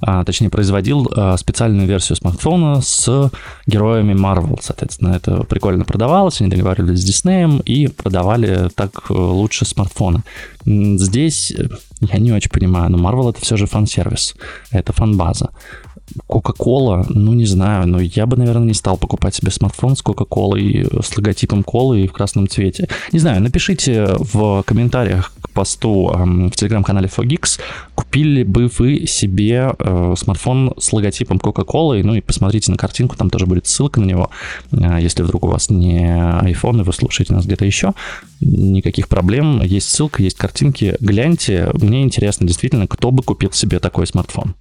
а, 0.00 0.24
точнее, 0.24 0.50
производил 0.50 1.10
а, 1.14 1.36
специальную 1.36 1.86
версию 1.86 2.16
смартфона 2.16 2.80
с 2.80 3.30
героями 3.66 4.14
Marvel, 4.14 4.58
соответственно, 4.62 5.14
это 5.14 5.44
прикольно 5.44 5.84
продавалось, 5.84 6.40
они 6.40 6.50
договаривались 6.50 7.00
с 7.00 7.08
Disney 7.08 7.62
и 7.64 7.88
продавали 7.88 8.68
так 8.74 9.10
э, 9.10 9.12
лучше 9.12 9.64
смартфоны. 9.64 10.22
Здесь 10.64 11.52
э, 11.52 11.68
я 12.00 12.18
не 12.18 12.32
очень 12.32 12.50
понимаю, 12.50 12.90
но 12.90 12.98
Marvel 12.98 13.30
это 13.30 13.40
все 13.40 13.56
же 13.56 13.66
фан-сервис, 13.66 14.34
это 14.70 14.92
фан-база. 14.92 15.50
Coca-Cola, 16.28 17.06
ну 17.08 17.34
не 17.34 17.46
знаю, 17.46 17.86
но 17.86 18.00
я 18.00 18.26
бы, 18.26 18.36
наверное, 18.36 18.66
не 18.66 18.74
стал 18.74 18.96
покупать 18.96 19.34
себе 19.34 19.50
смартфон 19.50 19.96
с 19.96 20.02
Coca-Cola, 20.02 21.02
с 21.02 21.16
логотипом 21.16 21.62
колы 21.62 22.02
и 22.02 22.08
в 22.08 22.12
красном 22.12 22.48
цвете. 22.48 22.88
Не 23.12 23.18
знаю, 23.18 23.42
напишите 23.42 24.08
в 24.18 24.62
комментариях 24.64 25.32
к 25.40 25.50
посту 25.50 26.12
в 26.12 26.50
телеграм-канале 26.52 27.08
Fogix, 27.08 27.60
купили 27.94 28.42
бы 28.42 28.70
вы 28.78 29.06
себе 29.06 29.72
э, 29.78 29.89
смартфон 30.16 30.74
с 30.78 30.92
логотипом 30.92 31.38
Coca-Cola, 31.38 32.02
ну 32.02 32.14
и 32.14 32.20
посмотрите 32.20 32.70
на 32.70 32.76
картинку, 32.76 33.16
там 33.16 33.30
тоже 33.30 33.46
будет 33.46 33.66
ссылка 33.66 34.00
на 34.00 34.04
него, 34.04 34.30
э, 34.72 34.98
если 35.00 35.22
вдруг 35.22 35.44
у 35.44 35.48
вас 35.48 35.70
не 35.70 36.00
iPhone 36.00 36.80
и 36.80 36.82
вы 36.82 36.92
слушаете 36.92 37.32
нас 37.32 37.46
где-то 37.46 37.64
еще, 37.64 37.92
никаких 38.40 39.08
проблем, 39.08 39.62
есть 39.62 39.90
ссылка, 39.90 40.22
есть 40.22 40.36
картинки, 40.36 40.96
гляньте, 41.00 41.70
мне 41.74 42.02
интересно 42.02 42.46
действительно, 42.46 42.86
кто 42.86 43.10
бы 43.10 43.22
купил 43.22 43.52
себе 43.52 43.78
такой 43.78 44.06
смартфон. 44.06 44.54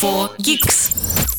4Geeks. 0.00 1.37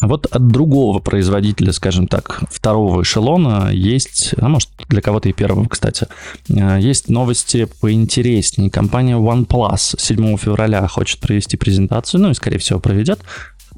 Вот 0.00 0.26
от 0.26 0.46
другого 0.46 1.00
производителя, 1.00 1.72
скажем 1.72 2.06
так, 2.06 2.42
второго 2.50 3.02
эшелона 3.02 3.70
есть, 3.72 4.32
а 4.38 4.48
может 4.48 4.68
для 4.88 5.00
кого-то 5.00 5.28
и 5.28 5.32
первого, 5.32 5.66
кстати, 5.66 6.06
э, 6.48 6.78
есть 6.80 7.08
новости 7.08 7.66
поинтереснее. 7.80 8.70
Компания 8.70 9.16
OnePlus 9.16 9.96
7 9.98 10.36
февраля 10.36 10.86
хочет 10.86 11.18
провести 11.18 11.56
презентацию, 11.56 12.20
ну 12.20 12.30
и, 12.30 12.34
скорее 12.34 12.58
всего, 12.58 12.78
проведет. 12.78 13.20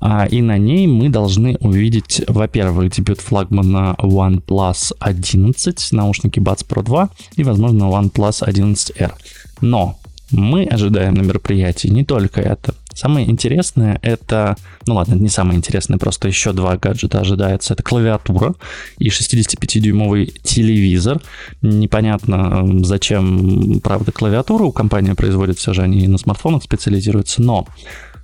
А, 0.02 0.26
и 0.26 0.42
на 0.42 0.58
ней 0.58 0.86
мы 0.86 1.08
должны 1.08 1.56
увидеть, 1.60 2.22
во-первых, 2.26 2.90
дебют 2.92 3.20
флагмана 3.20 3.94
OnePlus 3.98 4.92
11, 4.98 5.92
наушники 5.92 6.38
Buds 6.38 6.66
Pro 6.66 6.82
2 6.82 7.10
и, 7.36 7.44
возможно, 7.44 7.84
OnePlus 7.84 8.46
11R. 8.46 9.12
Но 9.60 9.98
мы 10.30 10.64
ожидаем 10.64 11.14
на 11.14 11.22
мероприятии 11.22 11.88
не 11.88 12.04
только 12.04 12.40
это. 12.40 12.74
Самое 12.94 13.30
интересное 13.30 13.98
это, 14.02 14.56
ну 14.86 14.94
ладно, 14.94 15.14
не 15.14 15.28
самое 15.28 15.56
интересное, 15.56 15.98
просто 15.98 16.28
еще 16.28 16.52
два 16.52 16.76
гаджета 16.76 17.20
ожидается. 17.20 17.74
Это 17.74 17.82
клавиатура 17.82 18.54
и 18.98 19.08
65-дюймовый 19.08 20.26
телевизор. 20.42 21.20
Непонятно, 21.62 22.84
зачем, 22.84 23.80
правда, 23.80 24.12
клавиатуру 24.12 24.68
у 24.68 24.72
компании 24.72 25.12
производит, 25.12 25.58
все 25.58 25.72
же 25.72 25.82
они 25.82 26.06
на 26.08 26.18
смартфонах 26.18 26.62
специализируются, 26.62 27.42
но 27.42 27.66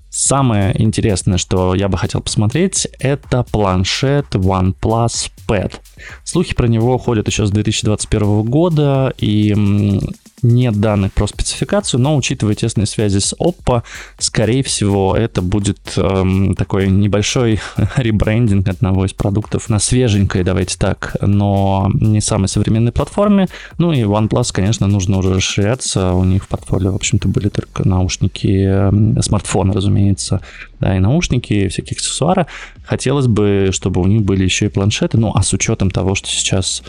Самое 0.09 0.81
интересное, 0.83 1.37
что 1.37 1.75
я 1.75 1.89
бы 1.89 1.99
хотел 1.99 2.23
посмотреть, 2.23 2.89
это 3.01 3.43
планшет 3.43 4.25
OnePlus 4.35 5.31
Pad. 5.47 5.75
Слухи 6.25 6.55
про 6.55 6.69
него 6.69 6.97
ходят 6.97 7.29
еще 7.29 7.45
с 7.45 7.51
2021 7.51 8.43
года, 8.45 9.13
и 9.19 9.55
нет 10.43 10.81
данных 10.81 11.13
про 11.13 11.27
спецификацию, 11.27 12.01
но 12.01 12.17
учитывая 12.17 12.55
тесные 12.55 12.87
связи 12.87 13.19
с 13.19 13.35
Oppo, 13.39 13.83
скорее 14.19 14.63
всего, 14.63 15.17
это 15.17 15.43
будет 15.43 15.79
эм, 15.97 16.55
такой 16.55 16.89
небольшой 16.89 17.61
ребрендинг 17.97 18.69
одного 18.69 19.07
из 19.07 19.13
продуктов 19.13 19.69
на 19.69 19.79
свеженькой, 19.79 20.45
давайте 20.45 20.77
так, 20.79 21.17
но 21.21 21.91
не 21.95 22.21
самой 22.21 22.49
современной 22.49 22.93
платформе. 22.93 23.49
Ну 23.79 23.93
и 23.93 24.03
OnePlus, 24.03 24.53
конечно, 24.53 24.87
нужно 24.87 25.19
уже 25.19 25.35
расширяться. 25.35 26.13
У 26.13 26.25
них 26.25 26.45
в 26.45 26.49
портфолио, 26.49 26.93
в 26.93 26.97
общем-то, 26.97 27.29
были 27.29 27.49
только 27.49 27.89
наушники, 27.89 28.67
э, 28.67 29.23
смартфоны, 29.23 29.73
разумеется, 29.73 30.41
да, 30.81 30.97
и 30.97 30.99
наушники, 30.99 31.53
и 31.53 31.69
всякие 31.69 31.97
аксессуары. 31.97 32.47
Хотелось 32.85 33.27
бы, 33.27 33.71
чтобы 33.73 34.01
у 34.01 34.07
них 34.07 34.23
были 34.23 34.45
еще 34.45 34.67
и 34.67 34.69
планшеты, 34.69 35.19
ну 35.19 35.33
а 35.35 35.43
с 35.43 35.53
учетом 35.53 35.91
того, 35.91 36.15
что 36.15 36.29
сейчас 36.29 36.83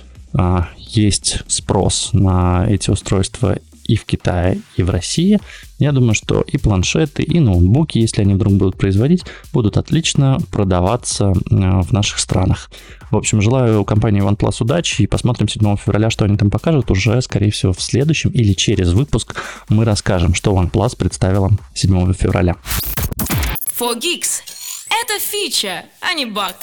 есть 0.78 1.44
спрос 1.48 2.10
на 2.14 2.66
эти 2.70 2.90
устройства 2.90 3.58
и 3.88 3.96
в 3.96 4.06
Китае, 4.06 4.60
и 4.76 4.84
в 4.84 4.90
России. 4.90 5.40
Я 5.80 5.92
думаю, 5.92 6.14
что 6.14 6.42
и 6.42 6.58
планшеты, 6.58 7.24
и 7.24 7.40
ноутбуки, 7.40 7.98
если 7.98 8.22
они 8.22 8.34
вдруг 8.34 8.54
будут 8.54 8.78
производить, 8.78 9.24
будут 9.54 9.78
отлично 9.78 10.38
продаваться 10.52 11.34
а, 11.52 11.82
в 11.82 11.92
наших 11.92 12.20
странах. 12.20 12.70
В 13.10 13.16
общем, 13.16 13.42
желаю 13.42 13.86
компании 13.86 14.22
OnePlus 14.22 14.58
удачи 14.60 15.04
и 15.04 15.08
посмотрим 15.08 15.48
7 15.48 15.78
февраля, 15.78 16.10
что 16.10 16.26
они 16.26 16.38
там 16.38 16.50
покажут. 16.50 16.92
Уже, 16.92 17.22
скорее 17.22 17.52
всего, 17.52 17.74
в 17.74 17.82
следующем 17.82 18.32
или 18.32 18.54
через 18.54 18.92
выпуск 18.92 19.36
мы 19.70 19.86
расскажем, 19.86 20.34
что 20.34 20.54
OnePlus 20.54 20.98
представила 20.98 21.52
7 21.74 22.14
февраля. 22.14 22.58
4Geeks. 23.80 24.42
Это 24.90 25.20
фича, 25.20 25.86
а 26.02 26.14
не 26.14 26.26
баг. 26.26 26.56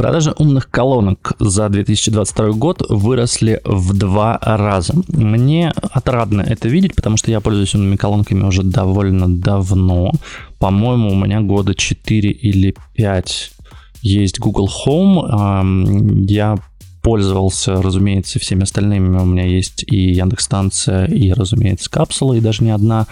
Продажи 0.00 0.32
умных 0.38 0.70
колонок 0.70 1.34
за 1.38 1.68
2022 1.68 2.52
год 2.52 2.82
выросли 2.88 3.60
в 3.66 3.92
два 3.92 4.38
раза. 4.40 4.94
Мне 5.08 5.74
отрадно 5.92 6.40
это 6.40 6.68
видеть, 6.70 6.96
потому 6.96 7.18
что 7.18 7.30
я 7.30 7.42
пользуюсь 7.42 7.74
умными 7.74 7.96
колонками 7.96 8.42
уже 8.42 8.62
довольно 8.62 9.28
давно. 9.28 10.12
По-моему, 10.58 11.10
у 11.10 11.14
меня 11.14 11.42
года 11.42 11.74
4 11.74 12.30
или 12.30 12.74
5 12.94 13.52
есть 14.00 14.40
Google 14.40 14.70
Home. 14.86 16.24
Я 16.26 16.56
пользовался, 17.02 17.80
разумеется, 17.80 18.38
всеми 18.38 18.62
остальными. 18.62 19.18
У 19.18 19.24
меня 19.24 19.44
есть 19.44 19.84
и 19.86 20.12
Яндекс-станция, 20.12 21.06
и, 21.06 21.32
разумеется, 21.32 21.90
капсула, 21.90 22.34
и 22.34 22.40
даже 22.40 22.62
не 22.64 22.70
одна. 22.70 23.06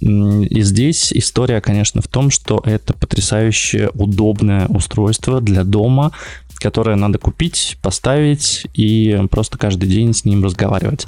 И 0.00 0.62
здесь 0.62 1.12
история, 1.12 1.60
конечно, 1.60 2.00
в 2.02 2.08
том, 2.08 2.30
что 2.30 2.62
это 2.64 2.94
потрясающе 2.94 3.90
удобное 3.94 4.66
устройство 4.68 5.40
для 5.40 5.64
дома, 5.64 6.12
которое 6.56 6.96
надо 6.96 7.18
купить, 7.18 7.76
поставить 7.82 8.66
и 8.74 9.20
просто 9.30 9.58
каждый 9.58 9.88
день 9.88 10.14
с 10.14 10.24
ним 10.24 10.44
разговаривать 10.44 11.06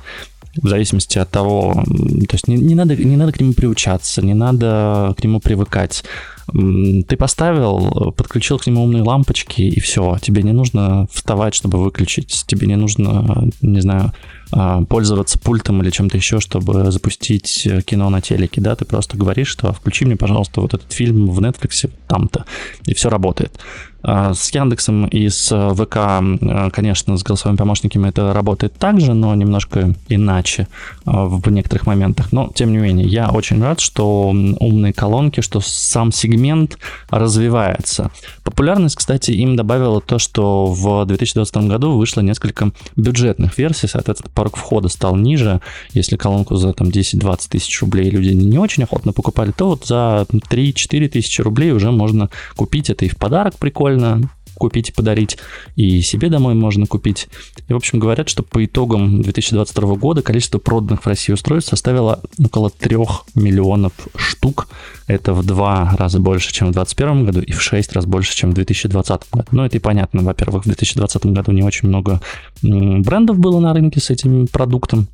в 0.63 0.69
зависимости 0.69 1.19
от 1.19 1.31
того, 1.31 1.85
то 1.85 2.35
есть 2.35 2.49
не, 2.49 2.57
не, 2.57 2.75
надо, 2.75 2.97
не 2.97 3.17
надо 3.17 3.33
к 3.33 3.41
нему 3.41 3.53
приучаться, 3.53 4.23
не 4.23 4.35
надо 4.35 5.15
к 5.17 5.23
нему 5.23 5.41
привыкать. 5.41 6.05
Ты 6.53 7.17
поставил, 7.17 8.13
подключил 8.13 8.59
к 8.59 8.67
нему 8.67 8.83
умные 8.83 9.03
лампочки, 9.03 9.63
и 9.63 9.81
все. 9.81 10.19
Тебе 10.21 10.43
не 10.43 10.53
нужно 10.53 11.07
вставать, 11.13 11.55
чтобы 11.55 11.79
выключить. 11.79 12.45
Тебе 12.47 12.67
не 12.67 12.77
нужно, 12.77 13.51
не 13.61 13.81
знаю, 13.81 14.13
а, 14.51 14.83
пользоваться 14.85 15.39
пультом 15.39 15.83
или 15.83 15.91
чем-то 15.91 16.17
еще, 16.17 16.41
чтобы 16.41 16.91
запустить 16.91 17.69
кино 17.85 18.09
на 18.09 18.23
телеке, 18.23 18.61
да, 18.61 18.77
ты 18.77 18.87
просто 18.87 19.17
говоришь, 19.17 19.49
что 19.49 19.73
включи 19.73 20.07
мне, 20.07 20.17
пожалуйста, 20.17 20.63
вот 20.63 20.73
этот 20.73 20.91
фильм 20.91 21.29
в 21.29 21.41
Netflix 21.41 21.91
там-то, 22.07 22.47
и 22.87 22.95
все 22.95 23.11
работает. 23.11 23.59
А, 24.01 24.33
с 24.33 24.51
Яндексом 24.55 25.07
и 25.07 25.29
с 25.29 25.49
ВК, 25.75 25.97
а, 25.97 26.71
конечно, 26.71 27.17
с 27.17 27.23
голосовыми 27.23 27.57
помощниками 27.57 28.09
это 28.09 28.33
работает 28.33 28.75
так 28.75 29.01
же, 29.01 29.13
но 29.15 29.35
немножко 29.35 29.95
иначе 30.09 30.69
а, 31.05 31.25
в 31.25 31.51
некоторых 31.51 31.87
моментах. 31.87 32.33
Но, 32.33 32.51
тем 32.55 32.71
не 32.71 32.79
менее, 32.79 33.09
я 33.09 33.31
очень 33.31 33.63
рад, 33.63 33.81
что 33.81 34.29
умные 34.29 34.93
колонки, 34.93 35.41
что 35.41 35.61
сам 35.61 36.13
сегмент 36.13 36.79
развивается. 37.11 38.11
Популярность, 38.45 38.97
кстати, 38.97 39.33
им 39.33 39.57
добавило 39.57 40.01
то, 40.01 40.19
что 40.19 40.67
в 40.67 41.05
2020 41.05 41.57
году 41.69 41.97
вышло 41.97 42.21
несколько 42.21 42.71
бюджетных 42.95 43.59
версий, 43.59 43.89
соответственно, 43.89 44.31
порог 44.33 44.57
входа 44.57 44.89
стал 44.89 45.17
ниже. 45.17 45.61
Если 45.93 46.17
колонку 46.17 46.55
за 46.55 46.73
там 46.73 46.89
10-20 46.89 47.49
тысяч 47.49 47.81
рублей 47.81 48.11
люди 48.11 48.31
не 48.31 48.59
очень 48.59 48.85
охотно 48.85 49.13
покупали, 49.13 49.51
то 49.51 49.71
вот 49.71 49.87
за 49.87 50.27
3-4 50.31 51.09
тысячи 51.09 51.41
рублей 51.41 51.73
уже 51.73 51.91
можно 51.91 52.31
купить 52.55 52.91
это 52.91 53.05
и 53.05 53.09
в 53.09 53.17
подарок 53.17 53.57
прикольно, 53.57 53.88
прикольно 53.89 54.31
купить 54.55 54.93
подарить, 54.93 55.39
и 55.77 56.01
себе 56.01 56.29
домой 56.29 56.55
можно 56.55 56.85
купить. 56.85 57.29
И, 57.69 57.73
в 57.73 57.77
общем, 57.77 58.01
говорят, 58.01 58.29
что 58.29 58.43
по 58.43 58.65
итогам 58.65 59.23
2022 59.23 59.95
года 59.95 60.21
количество 60.21 60.59
проданных 60.59 61.05
в 61.05 61.07
России 61.07 61.33
устройств 61.33 61.71
составило 61.71 62.21
около 62.45 62.69
3 62.69 62.97
миллионов 63.37 63.93
штук. 64.17 64.67
Это 65.07 65.33
в 65.33 65.47
два 65.47 65.95
раза 65.97 66.19
больше, 66.19 66.53
чем 66.53 66.69
в 66.69 66.73
2021 66.73 67.27
году, 67.27 67.41
и 67.41 67.53
в 67.53 67.63
6 67.63 67.93
раз 67.93 68.07
больше, 68.07 68.35
чем 68.35 68.51
в 68.51 68.55
2020 68.55 69.21
году. 69.31 69.49
Ну, 69.53 69.65
это 69.65 69.77
и 69.77 69.81
понятно. 69.81 70.23
Во-первых, 70.23 70.65
в 70.65 70.67
2020 70.67 71.27
году 71.27 71.53
не 71.53 71.63
очень 71.63 71.89
много 71.89 72.21
брендов 72.63 73.39
было 73.39 73.61
на 73.61 73.73
рынке 73.73 74.01
с 74.01 74.11
этим 74.11 74.49
продуктом. 74.49 75.07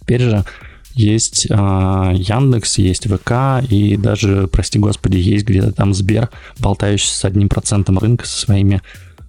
Теперь 0.00 0.22
же 0.22 0.44
есть 0.98 1.46
э, 1.48 1.54
Яндекс, 1.54 2.78
есть 2.78 3.06
ВК, 3.08 3.62
и 3.70 3.96
даже, 3.96 4.48
прости 4.48 4.80
господи, 4.80 5.16
есть 5.16 5.46
где-то 5.46 5.72
там 5.72 5.94
Сбер, 5.94 6.28
болтающий 6.58 7.08
с 7.08 7.24
одним 7.24 7.48
процентом 7.48 7.98
рынка 7.98 8.26
со 8.26 8.40
своими 8.40 8.82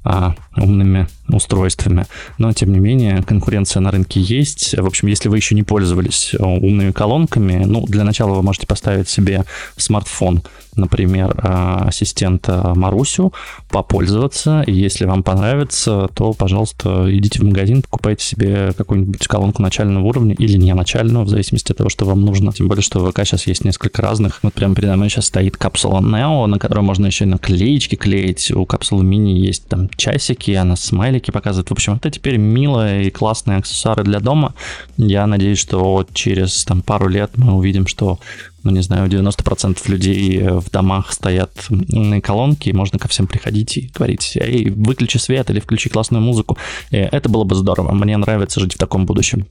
а, 0.03 0.35
умными 0.57 1.07
устройствами. 1.36 2.05
Но, 2.38 2.51
тем 2.53 2.71
не 2.74 2.79
менее, 2.79 3.24
конкуренция 3.24 3.81
на 3.81 3.91
рынке 3.91 4.19
есть. 4.19 4.77
В 4.77 4.86
общем, 4.86 5.07
если 5.07 5.29
вы 5.29 5.38
еще 5.38 5.55
не 5.55 5.63
пользовались 5.63 6.33
э, 6.33 6.43
умными 6.43 6.91
колонками, 6.91 7.63
ну, 7.65 7.86
для 7.86 8.03
начала 8.03 8.33
вы 8.33 8.43
можете 8.43 8.67
поставить 8.67 9.09
себе 9.09 9.45
смартфон, 9.77 10.43
например, 10.75 11.36
э, 11.38 11.88
ассистента 11.88 12.74
Марусю, 12.75 13.33
попользоваться. 13.69 14.63
И 14.65 14.74
если 14.74 15.05
вам 15.05 15.24
понравится, 15.24 16.09
то, 16.13 16.33
пожалуйста, 16.33 17.05
идите 17.07 17.39
в 17.39 17.43
магазин, 17.43 17.81
покупайте 17.81 18.24
себе 18.25 18.74
какую-нибудь 18.77 19.27
колонку 19.27 19.62
начального 19.62 20.05
уровня 20.05 20.36
или 20.38 20.57
не 20.57 20.74
начального, 20.74 21.24
в 21.24 21.29
зависимости 21.29 21.71
от 21.71 21.77
того, 21.77 21.89
что 21.89 22.05
вам 22.05 22.21
нужно. 22.21 22.53
Тем 22.53 22.67
более, 22.67 22.83
что 22.83 23.00
в 23.00 23.12
ВК 23.12 23.21
сейчас 23.25 23.48
есть 23.48 23.65
несколько 23.65 24.01
разных. 24.01 24.39
Вот 24.41 24.53
прямо 24.53 24.75
передо 24.75 24.95
мной 24.95 25.09
сейчас 25.09 25.25
стоит 25.25 25.57
капсула 25.57 26.00
Neo, 26.00 26.45
на 26.45 26.59
которой 26.59 26.81
можно 26.81 27.05
еще 27.05 27.25
и 27.25 27.27
наклеечки 27.27 27.95
клеить. 27.95 28.51
У 28.51 28.65
капсулы 28.65 29.03
мини 29.03 29.31
есть 29.31 29.67
там 29.67 29.89
часики, 29.95 30.51
она 30.51 30.75
смайлики 31.19 31.31
показывает. 31.31 31.69
В 31.69 31.71
общем, 31.71 31.93
это 31.93 32.09
теперь 32.09 32.38
милые 32.38 33.07
и 33.07 33.11
классные 33.11 33.57
аксессуары 33.57 34.03
для 34.03 34.19
дома. 34.19 34.53
Я 34.97 35.27
надеюсь, 35.27 35.59
что 35.59 36.05
через 36.13 36.63
там, 36.65 36.81
пару 36.81 37.07
лет 37.07 37.31
мы 37.35 37.53
увидим, 37.53 37.88
что 37.88 38.19
ну, 38.63 38.71
не 38.71 38.81
знаю, 38.81 39.09
90% 39.09 39.77
людей 39.89 40.41
в 40.41 40.69
домах 40.69 41.13
стоят 41.13 41.51
умные 41.69 42.21
колонки, 42.21 42.69
и 42.69 42.73
можно 42.73 42.99
ко 42.99 43.07
всем 43.07 43.25
приходить 43.25 43.77
и 43.77 43.91
говорить, 43.95 44.35
эй, 44.35 44.69
выключи 44.69 45.17
свет 45.17 45.49
или 45.49 45.59
включи 45.59 45.89
классную 45.89 46.21
музыку. 46.21 46.57
И 46.91 46.97
это 46.97 47.29
было 47.29 47.45
бы 47.45 47.55
здорово. 47.55 47.93
Мне 47.93 48.17
нравится 48.17 48.59
жить 48.59 48.73
в 48.73 48.77
таком 48.77 49.05
будущем. 49.05 49.45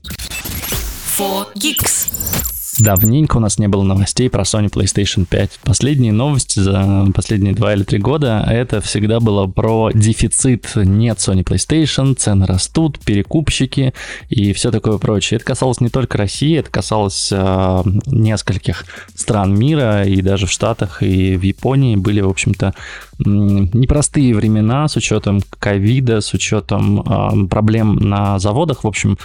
4Geeks. 1.17 2.58
Давненько 2.79 3.37
у 3.37 3.39
нас 3.39 3.59
не 3.59 3.67
было 3.67 3.83
новостей 3.83 4.29
про 4.29 4.43
Sony 4.43 4.71
PlayStation 4.71 5.25
5. 5.25 5.59
Последние 5.63 6.13
новости 6.13 6.59
за 6.59 7.07
последние 7.13 7.53
два 7.53 7.73
или 7.73 7.83
три 7.83 7.99
года 7.99 8.45
это 8.47 8.79
всегда 8.79 9.19
было 9.19 9.47
про 9.47 9.91
дефицит. 9.93 10.71
Нет 10.75 11.17
Sony 11.17 11.43
PlayStation, 11.43 12.15
цены 12.15 12.45
растут, 12.45 12.99
перекупщики 12.99 13.93
и 14.29 14.53
все 14.53 14.71
такое 14.71 14.97
прочее. 14.97 15.37
Это 15.37 15.45
касалось 15.45 15.81
не 15.81 15.89
только 15.89 16.17
России, 16.17 16.57
это 16.57 16.69
касалось 16.69 17.29
э, 17.31 17.83
нескольких 18.05 18.85
стран 19.13 19.53
мира 19.55 20.05
и 20.05 20.21
даже 20.21 20.45
в 20.45 20.51
Штатах 20.51 21.03
и 21.03 21.35
в 21.35 21.41
Японии 21.41 21.97
были, 21.97 22.21
в 22.21 22.29
общем-то, 22.29 22.73
непростые 23.19 24.33
времена 24.33 24.87
с 24.87 24.95
учетом 24.95 25.41
ковида, 25.59 26.21
с 26.21 26.33
учетом 26.33 27.01
э, 27.01 27.47
проблем 27.47 27.95
на 27.95 28.39
заводах. 28.39 28.85
В 28.85 28.87
общем, 28.87 29.17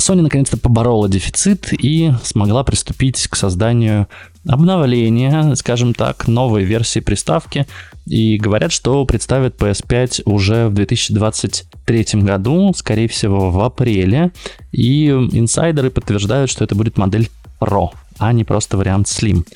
Sony 0.00 0.22
наконец-то 0.22 0.56
поборола 0.56 1.08
дефицит 1.08 1.72
и 1.72 2.12
смогла 2.24 2.64
приступить 2.64 3.28
к 3.28 3.36
созданию 3.36 4.08
обновления, 4.48 5.54
скажем 5.54 5.94
так, 5.94 6.26
новой 6.26 6.64
версии 6.64 7.00
приставки. 7.00 7.66
И 8.06 8.38
говорят, 8.38 8.72
что 8.72 9.04
представят 9.04 9.56
PS5 9.56 10.22
уже 10.24 10.68
в 10.68 10.74
2023 10.74 12.06
году, 12.22 12.72
скорее 12.74 13.08
всего 13.08 13.50
в 13.50 13.60
апреле. 13.60 14.32
И 14.72 15.08
инсайдеры 15.08 15.90
подтверждают, 15.90 16.50
что 16.50 16.64
это 16.64 16.74
будет 16.74 16.96
модель 16.96 17.28
Pro, 17.60 17.90
а 18.18 18.32
не 18.32 18.44
просто 18.44 18.78
вариант 18.78 19.06
Slim. 19.06 19.46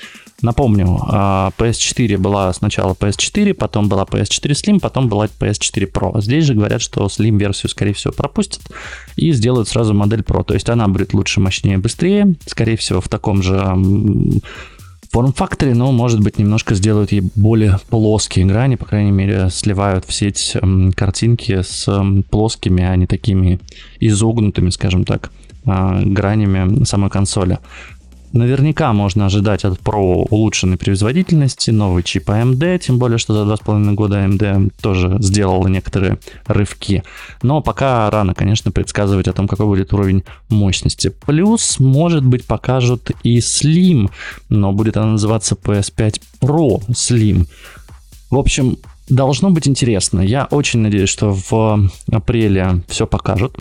Напомню, 0.44 0.98
а, 1.09 1.52
PS4 1.57 2.18
была 2.18 2.52
сначала 2.52 2.92
PS4, 2.92 3.54
потом 3.54 3.88
была 3.88 4.04
PS4 4.04 4.50
Slim, 4.50 4.78
потом 4.78 5.09
была 5.09 5.24
PS4 5.24 5.90
Pro. 5.90 6.20
Здесь 6.20 6.44
же 6.44 6.54
говорят, 6.54 6.83
что 6.83 7.07
Slim-версию, 7.07 7.70
скорее 7.70 7.94
всего, 7.94 8.12
пропустят 8.12 8.61
и 9.16 9.33
сделают 9.33 9.68
сразу 9.68 9.94
модель 9.94 10.20
Pro. 10.20 10.44
То 10.44 10.52
есть 10.52 10.68
она 10.68 10.87
будет 10.87 11.14
лучше, 11.14 11.40
мощнее, 11.40 11.78
быстрее. 11.78 12.35
Скорее 12.46 12.76
всего, 12.76 13.00
в 13.00 13.09
таком 13.09 13.42
же 13.42 13.59
форм-факторе, 15.11 15.74
но, 15.74 15.92
может 15.92 16.20
быть, 16.20 16.38
немножко 16.38 16.74
сделают 16.74 17.12
ей 17.12 17.22
более 17.37 17.78
плоские 17.88 18.44
грани, 18.44 18.76
по 18.76 18.85
крайней 18.85 19.12
мере, 19.12 19.48
сливают 19.48 20.04
в 20.04 20.12
сеть 20.12 20.57
картинки 20.94 21.62
с 21.62 21.88
плоскими, 22.30 22.85
а 22.85 22.94
не 22.96 23.07
такими 23.07 23.61
изогнутыми, 23.98 24.68
скажем 24.68 25.04
так, 25.04 25.30
а, 25.66 26.02
гранями 26.04 26.85
самой 26.85 27.09
консоли. 27.09 27.59
Наверняка 28.34 28.92
можно 28.92 29.26
ожидать 29.26 29.64
от 29.64 29.78
Pro 29.78 30.26
улучшенной 30.28 30.76
производительности, 30.76 31.70
новый 31.70 32.02
чип 32.02 32.28
AMD, 32.28 32.80
тем 32.80 32.98
более, 32.98 33.16
что 33.16 33.32
за 33.32 33.48
2,5 33.48 33.94
года 33.94 34.24
AMD 34.24 34.72
тоже 34.82 35.18
сделала 35.20 35.68
некоторые 35.68 36.18
рывки. 36.48 37.04
Но 37.42 37.62
пока 37.62 38.10
рано, 38.10 38.34
конечно, 38.34 38.72
предсказывать 38.72 39.28
о 39.28 39.32
том, 39.32 39.46
какой 39.46 39.66
будет 39.66 39.92
уровень 39.92 40.24
мощности. 40.48 41.12
Плюс, 41.24 41.78
может 41.78 42.26
быть, 42.26 42.44
покажут 42.44 43.12
и 43.22 43.38
Slim, 43.38 44.10
но 44.48 44.72
будет 44.72 44.96
она 44.96 45.12
называться 45.12 45.54
PS5 45.54 46.20
Pro 46.40 46.84
Slim. 46.88 47.46
В 48.30 48.36
общем, 48.36 48.78
должно 49.08 49.50
быть 49.50 49.68
интересно. 49.68 50.20
Я 50.20 50.46
очень 50.46 50.80
надеюсь, 50.80 51.08
что 51.08 51.32
в 51.32 51.88
апреле 52.10 52.82
все 52.88 53.06
покажут. 53.06 53.60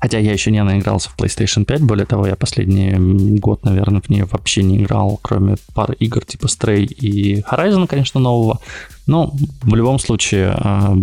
Хотя 0.00 0.18
я 0.18 0.32
еще 0.32 0.50
не 0.50 0.62
наигрался 0.62 1.10
в 1.10 1.16
PlayStation 1.16 1.64
5, 1.64 1.82
более 1.82 2.06
того, 2.06 2.26
я 2.26 2.36
последний 2.36 3.38
год, 3.38 3.64
наверное, 3.64 4.00
в 4.00 4.08
нее 4.08 4.26
вообще 4.26 4.62
не 4.62 4.82
играл, 4.82 5.18
кроме 5.22 5.56
пары 5.74 5.94
игр 5.94 6.24
типа 6.24 6.46
Stray 6.46 6.84
и 6.84 7.40
Horizon, 7.40 7.86
конечно, 7.86 8.20
нового. 8.20 8.60
Но 9.06 9.32
в 9.62 9.74
любом 9.74 9.98
случае, 9.98 10.54
а, 10.54 10.94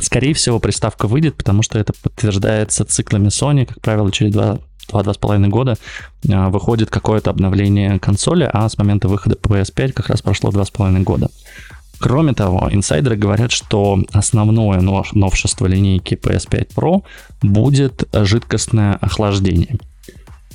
скорее 0.00 0.34
всего, 0.34 0.58
приставка 0.58 1.06
выйдет, 1.06 1.36
потому 1.36 1.62
что 1.62 1.78
это 1.78 1.92
подтверждается 2.02 2.84
циклами 2.84 3.28
Sony, 3.28 3.66
как 3.66 3.80
правило, 3.80 4.10
через 4.10 4.32
два 4.32 4.58
два-два 4.88 5.12
с 5.12 5.18
половиной 5.18 5.48
года 5.48 5.76
а, 6.30 6.48
выходит 6.48 6.90
какое-то 6.90 7.30
обновление 7.30 7.98
консоли, 7.98 8.48
а 8.50 8.68
с 8.68 8.78
момента 8.78 9.08
выхода 9.08 9.36
PS5 9.36 9.92
как 9.92 10.08
раз 10.08 10.22
прошло 10.22 10.50
два 10.50 10.64
с 10.64 10.70
половиной 10.70 11.02
года. 11.02 11.28
Кроме 11.98 12.32
того, 12.32 12.68
инсайдеры 12.70 13.16
говорят, 13.16 13.50
что 13.50 14.02
основное 14.12 14.80
новшество 14.80 15.66
линейки 15.66 16.14
PS5 16.14 16.68
Pro 16.74 17.02
будет 17.42 18.08
жидкостное 18.12 18.94
охлаждение. 18.94 19.76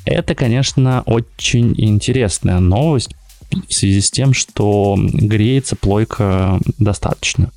Это, 0.06 0.36
конечно, 0.36 1.04
очень 1.06 1.74
интересная 1.78 2.60
новость 2.60 3.16
в 3.68 3.74
связи 3.74 4.02
с 4.02 4.12
тем, 4.12 4.34
что 4.34 4.98
греется 4.98 5.76
плойка 5.76 6.60
достаточно. 6.78 7.52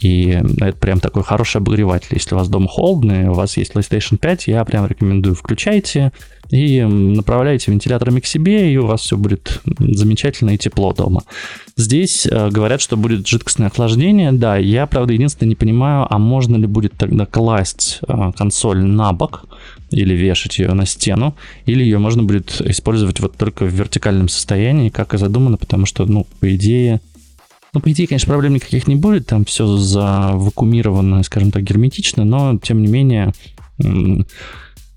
И 0.00 0.40
это 0.60 0.76
прям 0.78 1.00
такой 1.00 1.24
хороший 1.24 1.56
обогреватель. 1.56 2.10
Если 2.12 2.34
у 2.34 2.38
вас 2.38 2.48
дом 2.48 2.68
холодный, 2.68 3.28
у 3.28 3.32
вас 3.32 3.56
есть 3.56 3.72
PlayStation 3.72 4.16
5, 4.16 4.46
я 4.46 4.64
прям 4.64 4.86
рекомендую, 4.86 5.34
включайте 5.34 6.12
и 6.50 6.82
направляйте 6.82 7.70
вентиляторами 7.70 8.20
к 8.20 8.26
себе, 8.26 8.72
и 8.72 8.76
у 8.78 8.86
вас 8.86 9.02
все 9.02 9.16
будет 9.16 9.60
замечательно 9.78 10.50
и 10.50 10.58
тепло 10.58 10.92
дома. 10.92 11.24
Здесь 11.76 12.26
э, 12.26 12.48
говорят, 12.48 12.80
что 12.80 12.96
будет 12.96 13.26
жидкостное 13.26 13.66
охлаждение. 13.66 14.32
Да, 14.32 14.56
я, 14.56 14.86
правда, 14.86 15.12
единственное 15.12 15.50
не 15.50 15.56
понимаю, 15.56 16.06
а 16.08 16.18
можно 16.18 16.56
ли 16.56 16.66
будет 16.66 16.94
тогда 16.94 17.26
класть 17.26 17.98
э, 18.06 18.32
консоль 18.36 18.82
на 18.82 19.12
бок 19.12 19.44
или 19.90 20.14
вешать 20.14 20.58
ее 20.58 20.72
на 20.72 20.86
стену, 20.86 21.34
или 21.66 21.82
ее 21.82 21.98
можно 21.98 22.22
будет 22.22 22.60
использовать 22.60 23.20
вот 23.20 23.36
только 23.36 23.64
в 23.64 23.72
вертикальном 23.72 24.28
состоянии, 24.28 24.88
как 24.88 25.14
и 25.14 25.18
задумано, 25.18 25.56
потому 25.56 25.86
что, 25.86 26.04
ну, 26.06 26.26
по 26.40 26.54
идее, 26.54 27.00
ну, 27.74 27.80
по 27.80 27.90
идее, 27.92 28.06
конечно, 28.06 28.32
проблем 28.32 28.54
никаких 28.54 28.86
не 28.88 28.96
будет, 28.96 29.26
там 29.26 29.44
все 29.44 29.66
завакумировано, 29.76 31.22
скажем 31.22 31.50
так, 31.50 31.62
герметично, 31.62 32.24
но, 32.24 32.58
тем 32.58 32.80
не 32.82 32.88
менее, 32.88 33.32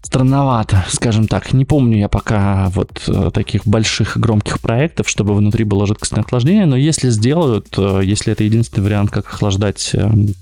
странновато, 0.02 0.84
скажем 0.90 1.28
так. 1.28 1.54
Не 1.54 1.66
помню 1.66 1.98
я 1.98 2.10
пока 2.10 2.70
вот 2.70 3.04
э, 3.08 3.32
таких 3.34 3.66
больших 3.66 4.18
громких 4.18 4.60
проектов, 4.60 5.08
чтобы 5.08 5.36
внутри 5.36 5.64
было 5.64 5.88
жидкостное 5.88 6.24
охлаждение, 6.24 6.66
но 6.66 6.76
если 6.76 7.10
сделают, 7.10 7.74
э, 7.78 8.02
если 8.04 8.34
это 8.34 8.44
единственный 8.44 8.84
вариант, 8.84 9.12
как 9.12 9.28
охлаждать 9.28 9.92
эм, 9.94 10.34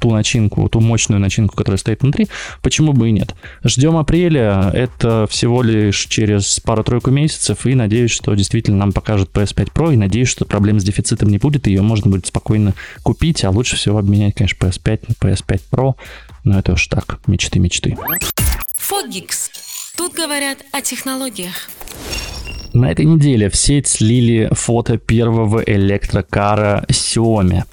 ту 0.00 0.10
начинку, 0.10 0.68
ту 0.68 0.80
мощную 0.80 1.20
начинку, 1.20 1.56
которая 1.56 1.78
стоит 1.78 2.02
внутри, 2.02 2.28
почему 2.62 2.92
бы 2.92 3.08
и 3.08 3.12
нет. 3.12 3.34
Ждем 3.64 3.96
апреля, 3.96 4.70
это 4.72 5.26
всего 5.28 5.62
лишь 5.62 6.06
через 6.06 6.60
пару-тройку 6.60 7.10
месяцев, 7.10 7.66
и 7.66 7.74
надеюсь, 7.74 8.10
что 8.10 8.34
действительно 8.34 8.78
нам 8.78 8.92
покажут 8.92 9.30
PS5 9.32 9.72
Pro, 9.72 9.92
и 9.92 9.96
надеюсь, 9.96 10.28
что 10.28 10.44
проблем 10.44 10.80
с 10.80 10.84
дефицитом 10.84 11.28
не 11.28 11.38
будет, 11.38 11.66
ее 11.66 11.82
можно 11.82 12.10
будет 12.10 12.26
спокойно 12.26 12.74
купить, 13.02 13.44
а 13.44 13.50
лучше 13.50 13.76
всего 13.76 13.98
обменять, 13.98 14.34
конечно, 14.34 14.66
PS5 14.66 15.04
на 15.08 15.12
PS5 15.12 15.60
Pro, 15.70 15.94
но 16.44 16.58
это 16.58 16.72
уж 16.72 16.86
так, 16.86 17.20
мечты-мечты. 17.26 17.96
Фогикс. 18.78 19.50
Тут 19.96 20.14
говорят 20.14 20.58
о 20.72 20.80
технологиях. 20.80 21.68
На 22.72 22.90
этой 22.90 23.04
неделе 23.04 23.50
в 23.50 23.56
сеть 23.56 23.86
слили 23.86 24.48
фото 24.52 24.96
первого 24.96 25.62
электрокара 25.64 26.84
Xiaomi– 26.88 27.64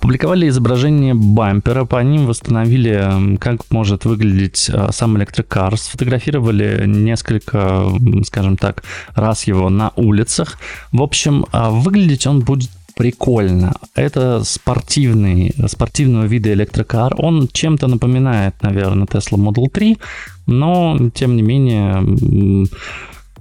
публиковали 0.00 0.48
изображение 0.48 1.14
бампера, 1.14 1.84
по 1.84 2.02
ним 2.02 2.26
восстановили, 2.26 3.36
как 3.38 3.70
может 3.70 4.04
выглядеть 4.04 4.70
а, 4.72 4.92
сам 4.92 5.16
электрокар, 5.18 5.76
сфотографировали 5.76 6.84
несколько, 6.86 7.84
скажем 8.24 8.56
так, 8.56 8.84
раз 9.14 9.44
его 9.44 9.68
на 9.68 9.92
улицах. 9.96 10.58
В 10.92 11.02
общем, 11.02 11.46
а, 11.52 11.70
выглядеть 11.70 12.26
он 12.26 12.40
будет 12.40 12.70
прикольно. 12.96 13.74
Это 13.94 14.42
спортивный, 14.44 15.54
спортивного 15.68 16.24
вида 16.24 16.52
электрокар. 16.52 17.14
Он 17.18 17.48
чем-то 17.52 17.86
напоминает, 17.86 18.60
наверное, 18.62 19.06
Tesla 19.06 19.38
Model 19.38 19.68
3, 19.70 19.98
но, 20.46 20.98
тем 21.14 21.36
не 21.36 21.42
менее, 21.42 22.66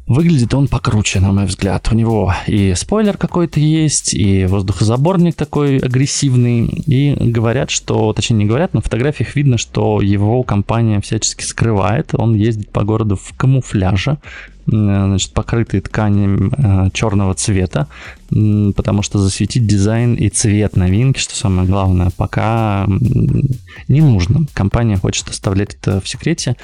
Выглядит 0.07 0.53
он 0.53 0.69
покруче, 0.69 1.19
на 1.19 1.33
мой 1.33 1.45
взгляд. 1.45 1.89
У 1.91 1.95
него 1.95 2.33
и 2.47 2.73
спойлер 2.75 3.17
какой-то 3.17 3.59
есть, 3.59 4.13
и 4.13 4.45
воздухозаборник 4.45 5.35
такой 5.35 5.79
агрессивный. 5.79 6.65
И 6.65 7.13
говорят, 7.13 7.69
что, 7.69 8.13
точнее 8.13 8.37
не 8.37 8.45
говорят, 8.45 8.71
в 8.73 8.79
фотографиях 8.79 9.35
видно, 9.35 9.57
что 9.57 9.99
его 10.01 10.43
компания 10.43 11.01
всячески 11.01 11.43
скрывает. 11.43 12.11
Он 12.13 12.33
ездит 12.33 12.69
по 12.69 12.85
городу 12.85 13.17
в 13.17 13.33
камуфляже, 13.35 14.17
значит, 14.65 15.33
покрытый 15.33 15.81
тканем 15.81 16.53
э, 16.57 16.89
черного 16.93 17.33
цвета, 17.33 17.87
потому 18.29 19.01
что 19.01 19.19
засветить 19.19 19.67
дизайн 19.67 20.15
и 20.15 20.29
цвет 20.29 20.77
новинки, 20.77 21.19
что 21.19 21.35
самое 21.35 21.67
главное, 21.67 22.11
пока 22.15 22.85
не 22.87 23.99
нужно. 23.99 24.45
Компания 24.53 24.95
хочет 24.95 25.27
оставлять 25.27 25.75
это 25.75 25.99
в 25.99 26.07
секрете 26.07 26.55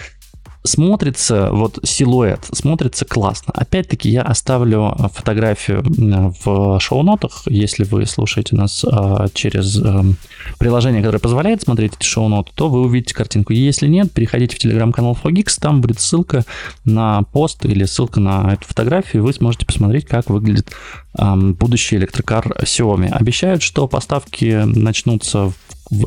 смотрится, 0.64 1.50
вот 1.52 1.80
силуэт, 1.84 2.48
смотрится 2.52 3.06
классно. 3.06 3.54
Опять-таки 3.54 4.10
я 4.10 4.22
оставлю 4.22 4.96
фотографию 5.14 5.84
в 5.84 6.80
шоу-нотах, 6.80 7.44
если 7.48 7.84
вы 7.84 8.06
слушаете 8.06 8.56
нас 8.56 8.86
а, 8.86 9.28
через 9.34 9.82
эм, 9.82 10.18
приложение, 10.60 11.02
которое 11.02 11.20
позволяет 11.20 11.64
смотреть 11.64 11.94
эти 12.00 12.06
шоу-ноты, 12.06 12.52
то 12.56 12.70
вы 12.70 12.82
увидите 12.82 13.14
картинку. 13.14 13.54
Если 13.54 13.88
нет, 13.88 14.12
переходите 14.12 14.56
в 14.56 14.60
телеграм-канал 14.60 15.18
Fogix, 15.22 15.58
там 15.60 15.82
будет 15.82 16.00
ссылка 16.00 16.46
на 16.86 17.24
пост 17.24 17.66
или 17.66 17.84
ссылка 17.84 18.20
на 18.20 18.54
эту 18.54 18.68
фотографию, 18.68 19.22
и 19.22 19.26
вы 19.26 19.34
сможете 19.34 19.66
посмотреть, 19.66 20.06
как 20.06 20.30
выглядит 20.30 20.72
будущий 21.16 21.98
электрокар 21.98 22.48
Xiaomi. 22.62 23.10
Обещают, 23.10 23.62
что 23.62 23.88
поставки 23.88 24.64
начнутся 24.66 25.50
в 25.50 25.56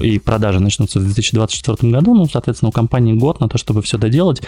и 0.02 0.18
продажи 0.18 0.60
начнутся 0.60 0.98
в 0.98 1.04
2024 1.04 1.92
году, 1.92 2.14
ну, 2.14 2.26
соответственно, 2.26 2.70
у 2.70 2.72
компании 2.72 3.12
год 3.12 3.40
на 3.40 3.48
то, 3.48 3.58
чтобы 3.58 3.82
все 3.82 3.98
доделать. 3.98 4.42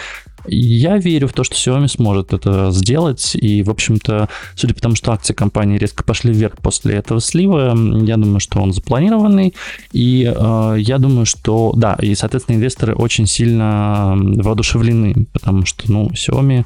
Я 0.47 0.97
верю 0.97 1.29
в 1.29 1.33
то, 1.33 1.45
что 1.45 1.55
Xiaomi 1.55 1.89
сможет 1.89 2.33
это 2.33 2.71
сделать, 2.71 3.37
и, 3.37 3.63
в 3.63 3.71
общем-то, 3.71 4.29
судя 4.55 4.75
по 4.75 4.81
тому, 4.81 4.95
что 4.95 5.13
акции 5.13 5.35
компании 5.35 5.79
резко 5.79 6.03
пошли 6.03 6.33
вверх 6.33 6.57
после 6.59 6.97
этого 6.97 7.21
слива, 7.21 7.77
я 8.05 8.17
думаю, 8.17 8.41
что 8.41 8.61
он 8.61 8.73
запланированный, 8.73 9.55
и 9.93 10.33
э, 10.35 10.77
я 10.79 10.99
думаю, 10.99 11.27
что, 11.27 11.73
да, 11.77 11.95
и, 12.01 12.15
соответственно, 12.15 12.57
инвесторы 12.57 12.95
очень 12.95 13.27
сильно 13.27 14.15
воодушевлены, 14.17 15.27
потому 15.33 15.67
что, 15.67 15.91
ну, 15.91 16.09
Xiaomi 16.09 16.65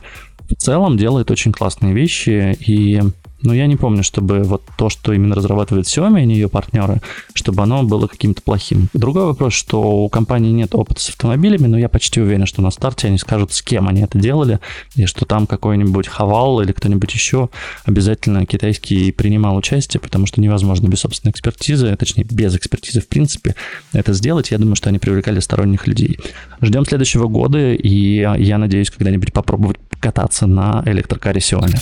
в 0.54 0.58
целом 0.58 0.96
делает 0.96 1.30
очень 1.30 1.52
классные 1.52 1.94
вещи, 1.94 2.56
и 2.60 3.00
но 3.42 3.52
я 3.52 3.66
не 3.66 3.76
помню, 3.76 4.04
чтобы 4.04 4.42
вот 4.44 4.62
то, 4.76 4.88
что 4.88 5.12
именно 5.12 5.34
разрабатывает 5.34 5.86
Xiaomi, 5.86 6.20
а 6.20 6.24
не 6.24 6.34
ее 6.34 6.48
партнеры, 6.48 7.00
чтобы 7.34 7.62
оно 7.62 7.82
было 7.82 8.06
каким-то 8.06 8.40
плохим. 8.40 8.88
Другой 8.94 9.24
вопрос, 9.24 9.52
что 9.52 10.04
у 10.04 10.08
компании 10.08 10.52
нет 10.52 10.74
опыта 10.74 11.00
с 11.00 11.08
автомобилями, 11.08 11.66
но 11.66 11.78
я 11.78 11.88
почти 11.88 12.20
уверен, 12.20 12.46
что 12.46 12.62
на 12.62 12.70
старте 12.70 13.08
они 13.08 13.18
скажут, 13.18 13.52
с 13.52 13.62
кем 13.62 13.88
они 13.88 14.02
это 14.02 14.18
делали, 14.18 14.60
и 14.94 15.06
что 15.06 15.24
там 15.24 15.46
какой-нибудь 15.46 16.06
Хавал 16.06 16.60
или 16.60 16.72
кто-нибудь 16.72 17.12
еще 17.12 17.48
обязательно 17.84 18.46
китайский 18.46 19.10
принимал 19.10 19.56
участие, 19.56 20.00
потому 20.00 20.26
что 20.26 20.40
невозможно 20.40 20.86
без 20.86 21.00
собственной 21.00 21.32
экспертизы, 21.32 21.96
точнее 21.96 22.24
без 22.24 22.54
экспертизы 22.54 23.00
в 23.00 23.08
принципе, 23.08 23.56
это 23.92 24.12
сделать. 24.12 24.52
Я 24.52 24.58
думаю, 24.58 24.76
что 24.76 24.88
они 24.88 24.98
привлекали 24.98 25.40
сторонних 25.40 25.86
людей. 25.88 26.18
Ждем 26.60 26.84
следующего 26.84 27.26
года, 27.26 27.72
и 27.72 28.20
я 28.20 28.58
надеюсь 28.58 28.90
когда-нибудь 28.90 29.32
попробовать 29.32 29.78
кататься 30.02 30.46
на 30.46 30.82
электрокаре 30.84 31.40
Xiaomi. 31.40 31.78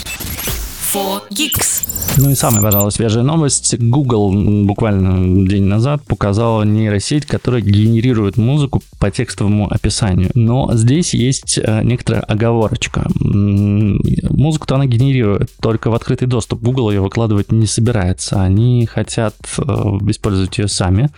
4 0.92 1.22
Geeks. 1.30 1.86
Ну 2.18 2.30
и 2.30 2.34
самая, 2.34 2.60
пожалуй, 2.60 2.90
свежая 2.90 3.22
новость. 3.22 3.78
Google 3.78 4.64
буквально 4.64 5.48
день 5.48 5.64
назад 5.64 6.02
показала 6.04 6.64
нейросеть, 6.64 7.24
которая 7.24 7.62
генерирует 7.62 8.36
музыку 8.36 8.82
по 8.98 9.10
текстовому 9.10 9.72
описанию. 9.72 10.30
Но 10.34 10.70
здесь 10.74 11.14
есть 11.14 11.58
э, 11.58 11.82
некоторая 11.84 12.22
оговорочка. 12.22 13.06
Музыку-то 13.20 14.74
она 14.74 14.86
генерирует, 14.86 15.50
только 15.60 15.90
в 15.90 15.94
открытый 15.94 16.26
доступ 16.26 16.60
Google 16.60 16.90
ее 16.90 17.00
выкладывать 17.00 17.52
не 17.52 17.66
собирается. 17.66 18.42
Они 18.42 18.84
хотят 18.86 19.36
э, 19.58 19.62
использовать 20.08 20.58
ее 20.58 20.66
сами. 20.66 21.10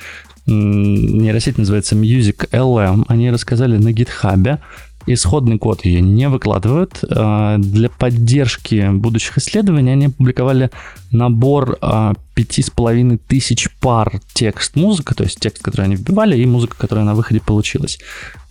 Нейросеть 0.47 1.57
называется 1.57 1.95
Music 1.95 2.51
LM. 2.51 3.05
Они 3.09 3.31
рассказали 3.31 3.79
на 3.79 3.89
GitHub 3.89 4.59
исходный 5.07 5.59
код 5.59 5.85
ее 5.85 6.01
не 6.01 6.29
выкладывают. 6.29 7.05
А, 7.11 7.59
для 7.59 7.89
поддержки 7.89 8.91
будущих 8.93 9.39
исследований 9.39 9.93
они 9.93 10.07
опубликовали 10.07 10.71
набор 11.11 11.79
а, 11.81 12.15
пяти 12.35 12.63
с 12.63 12.71
половиной 12.71 13.19
тысяч 13.19 13.69
пар 13.81 14.21
текст 14.33 14.77
музыка, 14.77 15.15
то 15.15 15.25
есть 15.25 15.39
текст, 15.41 15.63
который 15.63 15.87
они 15.87 15.97
вбивали, 15.97 16.39
и 16.39 16.47
музыка, 16.47 16.77
которая 16.79 17.05
на 17.05 17.15
выходе 17.15 17.41
получилась. 17.41 17.99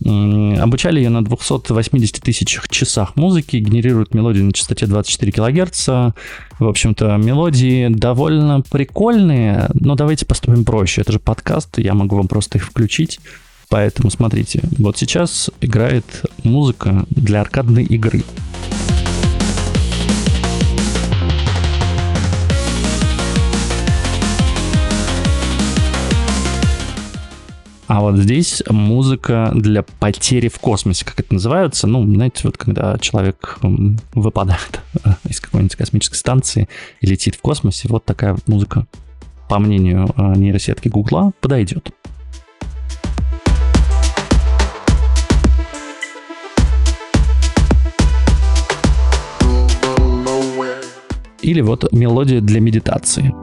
Обучали 0.00 0.98
ее 1.00 1.10
на 1.10 1.24
280 1.24 2.22
тысячах 2.22 2.68
часах 2.68 3.16
музыки, 3.16 3.56
генерируют 3.56 4.14
мелодию 4.14 4.44
на 4.44 4.52
частоте 4.52 4.86
24 4.86 5.32
кГц. 5.32 5.88
В 6.58 6.68
общем-то, 6.68 7.16
мелодии 7.16 7.88
довольно 7.88 8.60
прикольные, 8.60 9.68
но 9.74 9.96
давайте 9.96 10.26
поступим 10.26 10.64
проще. 10.64 11.00
Это 11.00 11.12
же 11.12 11.18
подкаст, 11.18 11.78
я 11.78 11.94
могу 11.94 12.16
вам 12.16 12.28
просто 12.28 12.58
их 12.58 12.64
включить 12.64 13.18
Поэтому 13.72 14.10
смотрите, 14.10 14.60
вот 14.76 14.98
сейчас 14.98 15.50
играет 15.62 16.04
музыка 16.44 17.06
для 17.08 17.40
аркадной 17.40 17.84
игры. 17.84 18.22
А 27.86 28.00
вот 28.02 28.18
здесь 28.18 28.62
музыка 28.68 29.50
для 29.54 29.82
потери 29.82 30.48
в 30.48 30.58
космосе, 30.58 31.06
как 31.06 31.20
это 31.20 31.32
называется. 31.32 31.86
Ну, 31.86 32.04
знаете, 32.14 32.42
вот 32.44 32.58
когда 32.58 32.98
человек 32.98 33.58
выпадает 33.62 34.82
из 35.26 35.40
какой-нибудь 35.40 35.76
космической 35.76 36.16
станции 36.16 36.68
и 37.00 37.06
летит 37.06 37.36
в 37.36 37.40
космосе, 37.40 37.88
вот 37.88 38.04
такая 38.04 38.36
музыка, 38.46 38.86
по 39.48 39.58
мнению 39.58 40.10
э, 40.14 40.34
нейросетки 40.36 40.88
Гугла, 40.88 41.32
подойдет. 41.40 41.90
Или 51.42 51.60
вот 51.60 51.92
мелодия 51.92 52.40
для 52.40 52.60
медитации. 52.60 53.34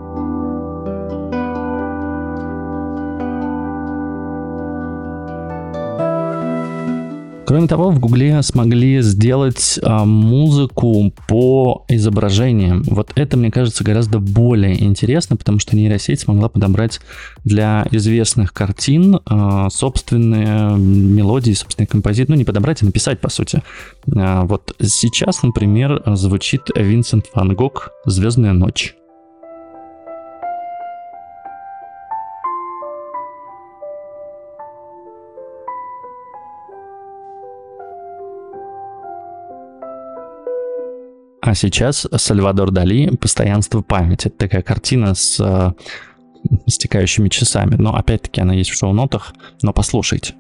Кроме 7.50 7.68
того, 7.68 7.90
в 7.90 8.00
Гугле 8.00 8.44
смогли 8.44 9.02
сделать 9.02 9.80
а, 9.82 10.06
музыку 10.06 11.12
по 11.28 11.84
изображениям. 11.88 12.84
Вот 12.84 13.12
это, 13.16 13.38
мне 13.38 13.50
кажется, 13.50 13.84
гораздо 13.84 14.20
более 14.20 14.80
интересно, 14.84 15.36
потому 15.36 15.58
что 15.58 15.76
нейросеть 15.76 16.20
смогла 16.20 16.48
подобрать 16.48 17.02
для 17.44 17.88
известных 17.90 18.54
картин 18.54 19.20
а, 19.26 19.72
собственные 19.72 20.78
мелодии, 20.78 21.54
собственные 21.54 21.88
композиции. 21.88 22.32
Ну, 22.32 22.38
не 22.38 22.46
подобрать, 22.46 22.84
а 22.84 22.86
написать, 22.86 23.20
по 23.20 23.32
сути. 23.32 23.64
А, 24.16 24.44
вот 24.44 24.76
сейчас, 24.80 25.42
например, 25.42 26.04
звучит 26.06 26.70
Винсент 26.76 27.32
Ван 27.34 27.56
Гог 27.56 27.94
«Звездная 28.06 28.54
ночь». 28.54 28.99
А 41.50 41.56
сейчас 41.56 42.06
Сальвадор 42.16 42.70
Дали 42.70 43.10
«Постоянство 43.16 43.82
памяти». 43.82 44.30
Такая 44.30 44.62
картина 44.62 45.16
с 45.16 45.40
э, 45.40 45.72
стекающими 46.68 47.28
часами. 47.28 47.74
Но 47.74 47.96
опять-таки 47.96 48.40
она 48.40 48.54
есть 48.54 48.70
в 48.70 48.78
шоу-нотах, 48.78 49.34
но 49.64 49.74
послушайте. 49.74 50.36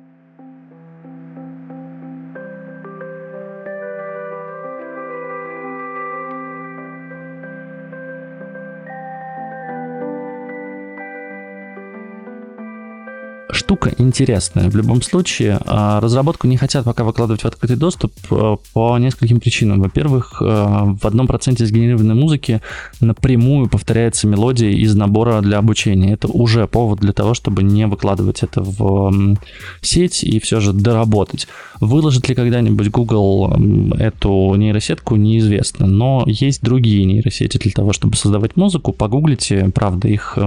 Штука 13.51 13.93
интересная. 13.97 14.69
В 14.69 14.75
любом 14.75 15.01
случае, 15.01 15.59
а, 15.65 15.99
разработку 15.99 16.47
не 16.47 16.57
хотят 16.57 16.85
пока 16.85 17.03
выкладывать 17.03 17.41
в 17.41 17.45
открытый 17.45 17.77
доступ 17.77 18.13
а, 18.31 18.57
по 18.73 18.97
нескольким 18.97 19.39
причинам. 19.39 19.81
Во-первых, 19.81 20.41
а, 20.41 20.95
в 20.99 21.05
одном 21.05 21.27
проценте 21.27 21.65
сгенерированной 21.65 22.15
музыки 22.15 22.61
напрямую 23.01 23.67
повторяется 23.67 24.27
мелодия 24.27 24.69
из 24.69 24.95
набора 24.95 25.41
для 25.41 25.57
обучения. 25.57 26.13
Это 26.13 26.27
уже 26.27 26.67
повод 26.67 26.99
для 26.99 27.13
того, 27.13 27.33
чтобы 27.33 27.63
не 27.63 27.87
выкладывать 27.87 28.43
это 28.43 28.61
в 28.61 29.37
сеть 29.81 30.23
и 30.23 30.39
все 30.39 30.59
же 30.59 30.73
доработать. 30.73 31.47
Выложит 31.79 32.29
ли 32.29 32.35
когда-нибудь 32.35 32.91
Google 32.91 33.55
эту 33.97 34.53
нейросетку, 34.55 35.15
неизвестно. 35.15 35.87
Но 35.87 36.23
есть 36.27 36.61
другие 36.61 37.05
нейросети 37.05 37.57
для 37.57 37.71
того, 37.71 37.93
чтобы 37.93 38.15
создавать 38.15 38.55
музыку. 38.55 38.93
Погуглите, 38.93 39.71
правда, 39.73 40.07
их 40.07 40.37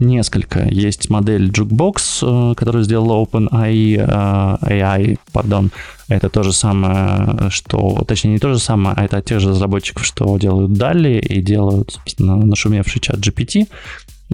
несколько. 0.00 0.66
Есть 0.68 1.10
модель 1.10 1.50
Jukebox, 1.50 2.52
э, 2.52 2.54
которую 2.54 2.84
сделала 2.84 3.24
OpenAI, 3.24 4.58
AI, 4.62 5.18
пардон. 5.32 5.70
Это 6.08 6.28
то 6.28 6.42
же 6.42 6.52
самое, 6.52 7.50
что... 7.50 8.04
Точнее, 8.06 8.32
не 8.32 8.38
то 8.38 8.52
же 8.52 8.58
самое, 8.58 8.94
а 8.96 9.04
это 9.04 9.18
от 9.18 9.24
тех 9.24 9.40
же 9.40 9.50
разработчиков, 9.50 10.04
что 10.04 10.38
делают 10.38 10.70
Dali 10.72 11.18
и 11.18 11.40
делают, 11.42 11.92
собственно, 11.92 12.36
нашумевший 12.36 13.00
чат 13.00 13.16
GPT. 13.16 13.66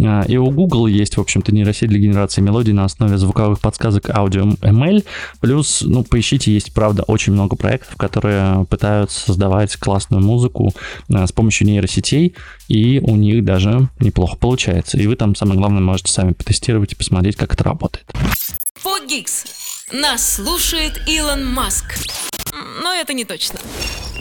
А, 0.00 0.24
и 0.26 0.36
у 0.36 0.50
Google 0.50 0.86
есть, 0.86 1.16
в 1.16 1.20
общем-то, 1.20 1.52
нейросеть 1.52 1.88
для 1.88 1.98
генерации 1.98 2.40
мелодий 2.40 2.72
на 2.72 2.84
основе 2.84 3.18
звуковых 3.18 3.60
подсказок 3.60 4.10
аудио 4.10 4.44
ML. 4.44 5.04
Плюс, 5.40 5.82
ну, 5.82 6.04
поищите, 6.04 6.52
есть, 6.52 6.72
правда, 6.72 7.02
очень 7.02 7.32
много 7.32 7.56
проектов, 7.56 7.96
которые 7.96 8.64
пытаются 8.66 9.20
создавать 9.20 9.76
классную 9.76 10.22
музыку 10.22 10.72
а, 11.12 11.26
с 11.26 11.32
помощью 11.32 11.66
нейросетей, 11.66 12.34
и 12.68 13.00
у 13.00 13.16
них 13.16 13.44
даже 13.44 13.88
неплохо 14.00 14.36
получается. 14.36 14.98
И 14.98 15.06
вы 15.06 15.16
там, 15.16 15.34
самое 15.34 15.58
главное, 15.58 15.80
можете 15.80 16.12
сами 16.12 16.32
потестировать 16.32 16.92
и 16.92 16.96
посмотреть, 16.96 17.36
как 17.36 17.54
это 17.54 17.64
работает. 17.64 18.06
Fogix. 18.76 19.44
Нас 19.92 20.36
слушает 20.36 21.02
Илон 21.06 21.46
Маск. 21.46 21.94
Но 22.82 22.92
это 22.92 23.14
не 23.14 23.24
точно. 23.24 23.58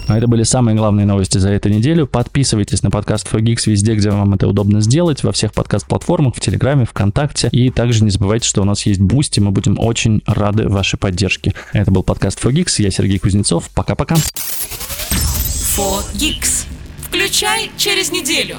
А 0.07 0.17
это 0.17 0.27
были 0.27 0.43
самые 0.43 0.75
главные 0.75 1.05
новости 1.05 1.37
за 1.37 1.49
эту 1.51 1.69
неделю. 1.69 2.05
Подписывайтесь 2.07 2.83
на 2.83 2.91
подкаст 2.91 3.27
Fogix 3.31 3.61
везде, 3.65 3.95
где 3.95 4.09
вам 4.09 4.33
это 4.33 4.47
удобно 4.47 4.81
сделать, 4.81 5.23
во 5.23 5.31
всех 5.31 5.53
подкаст-платформах, 5.53 6.35
в 6.35 6.39
Телеграме, 6.39 6.85
ВКонтакте. 6.85 7.49
И 7.51 7.69
также 7.69 8.03
не 8.03 8.09
забывайте, 8.09 8.47
что 8.47 8.61
у 8.61 8.65
нас 8.65 8.85
есть 8.85 8.99
Boosty, 8.99 9.39
мы 9.39 9.51
будем 9.51 9.79
очень 9.79 10.21
рады 10.25 10.67
вашей 10.67 10.97
поддержке. 10.97 11.53
Это 11.71 11.91
был 11.91 12.03
подкаст 12.03 12.43
Fogix, 12.43 12.81
я 12.81 12.91
Сергей 12.91 13.19
Кузнецов. 13.19 13.69
Пока-пока. 13.73 14.15
Fogix. 15.77 16.65
Включай 17.07 17.71
через 17.77 18.11
неделю. 18.11 18.57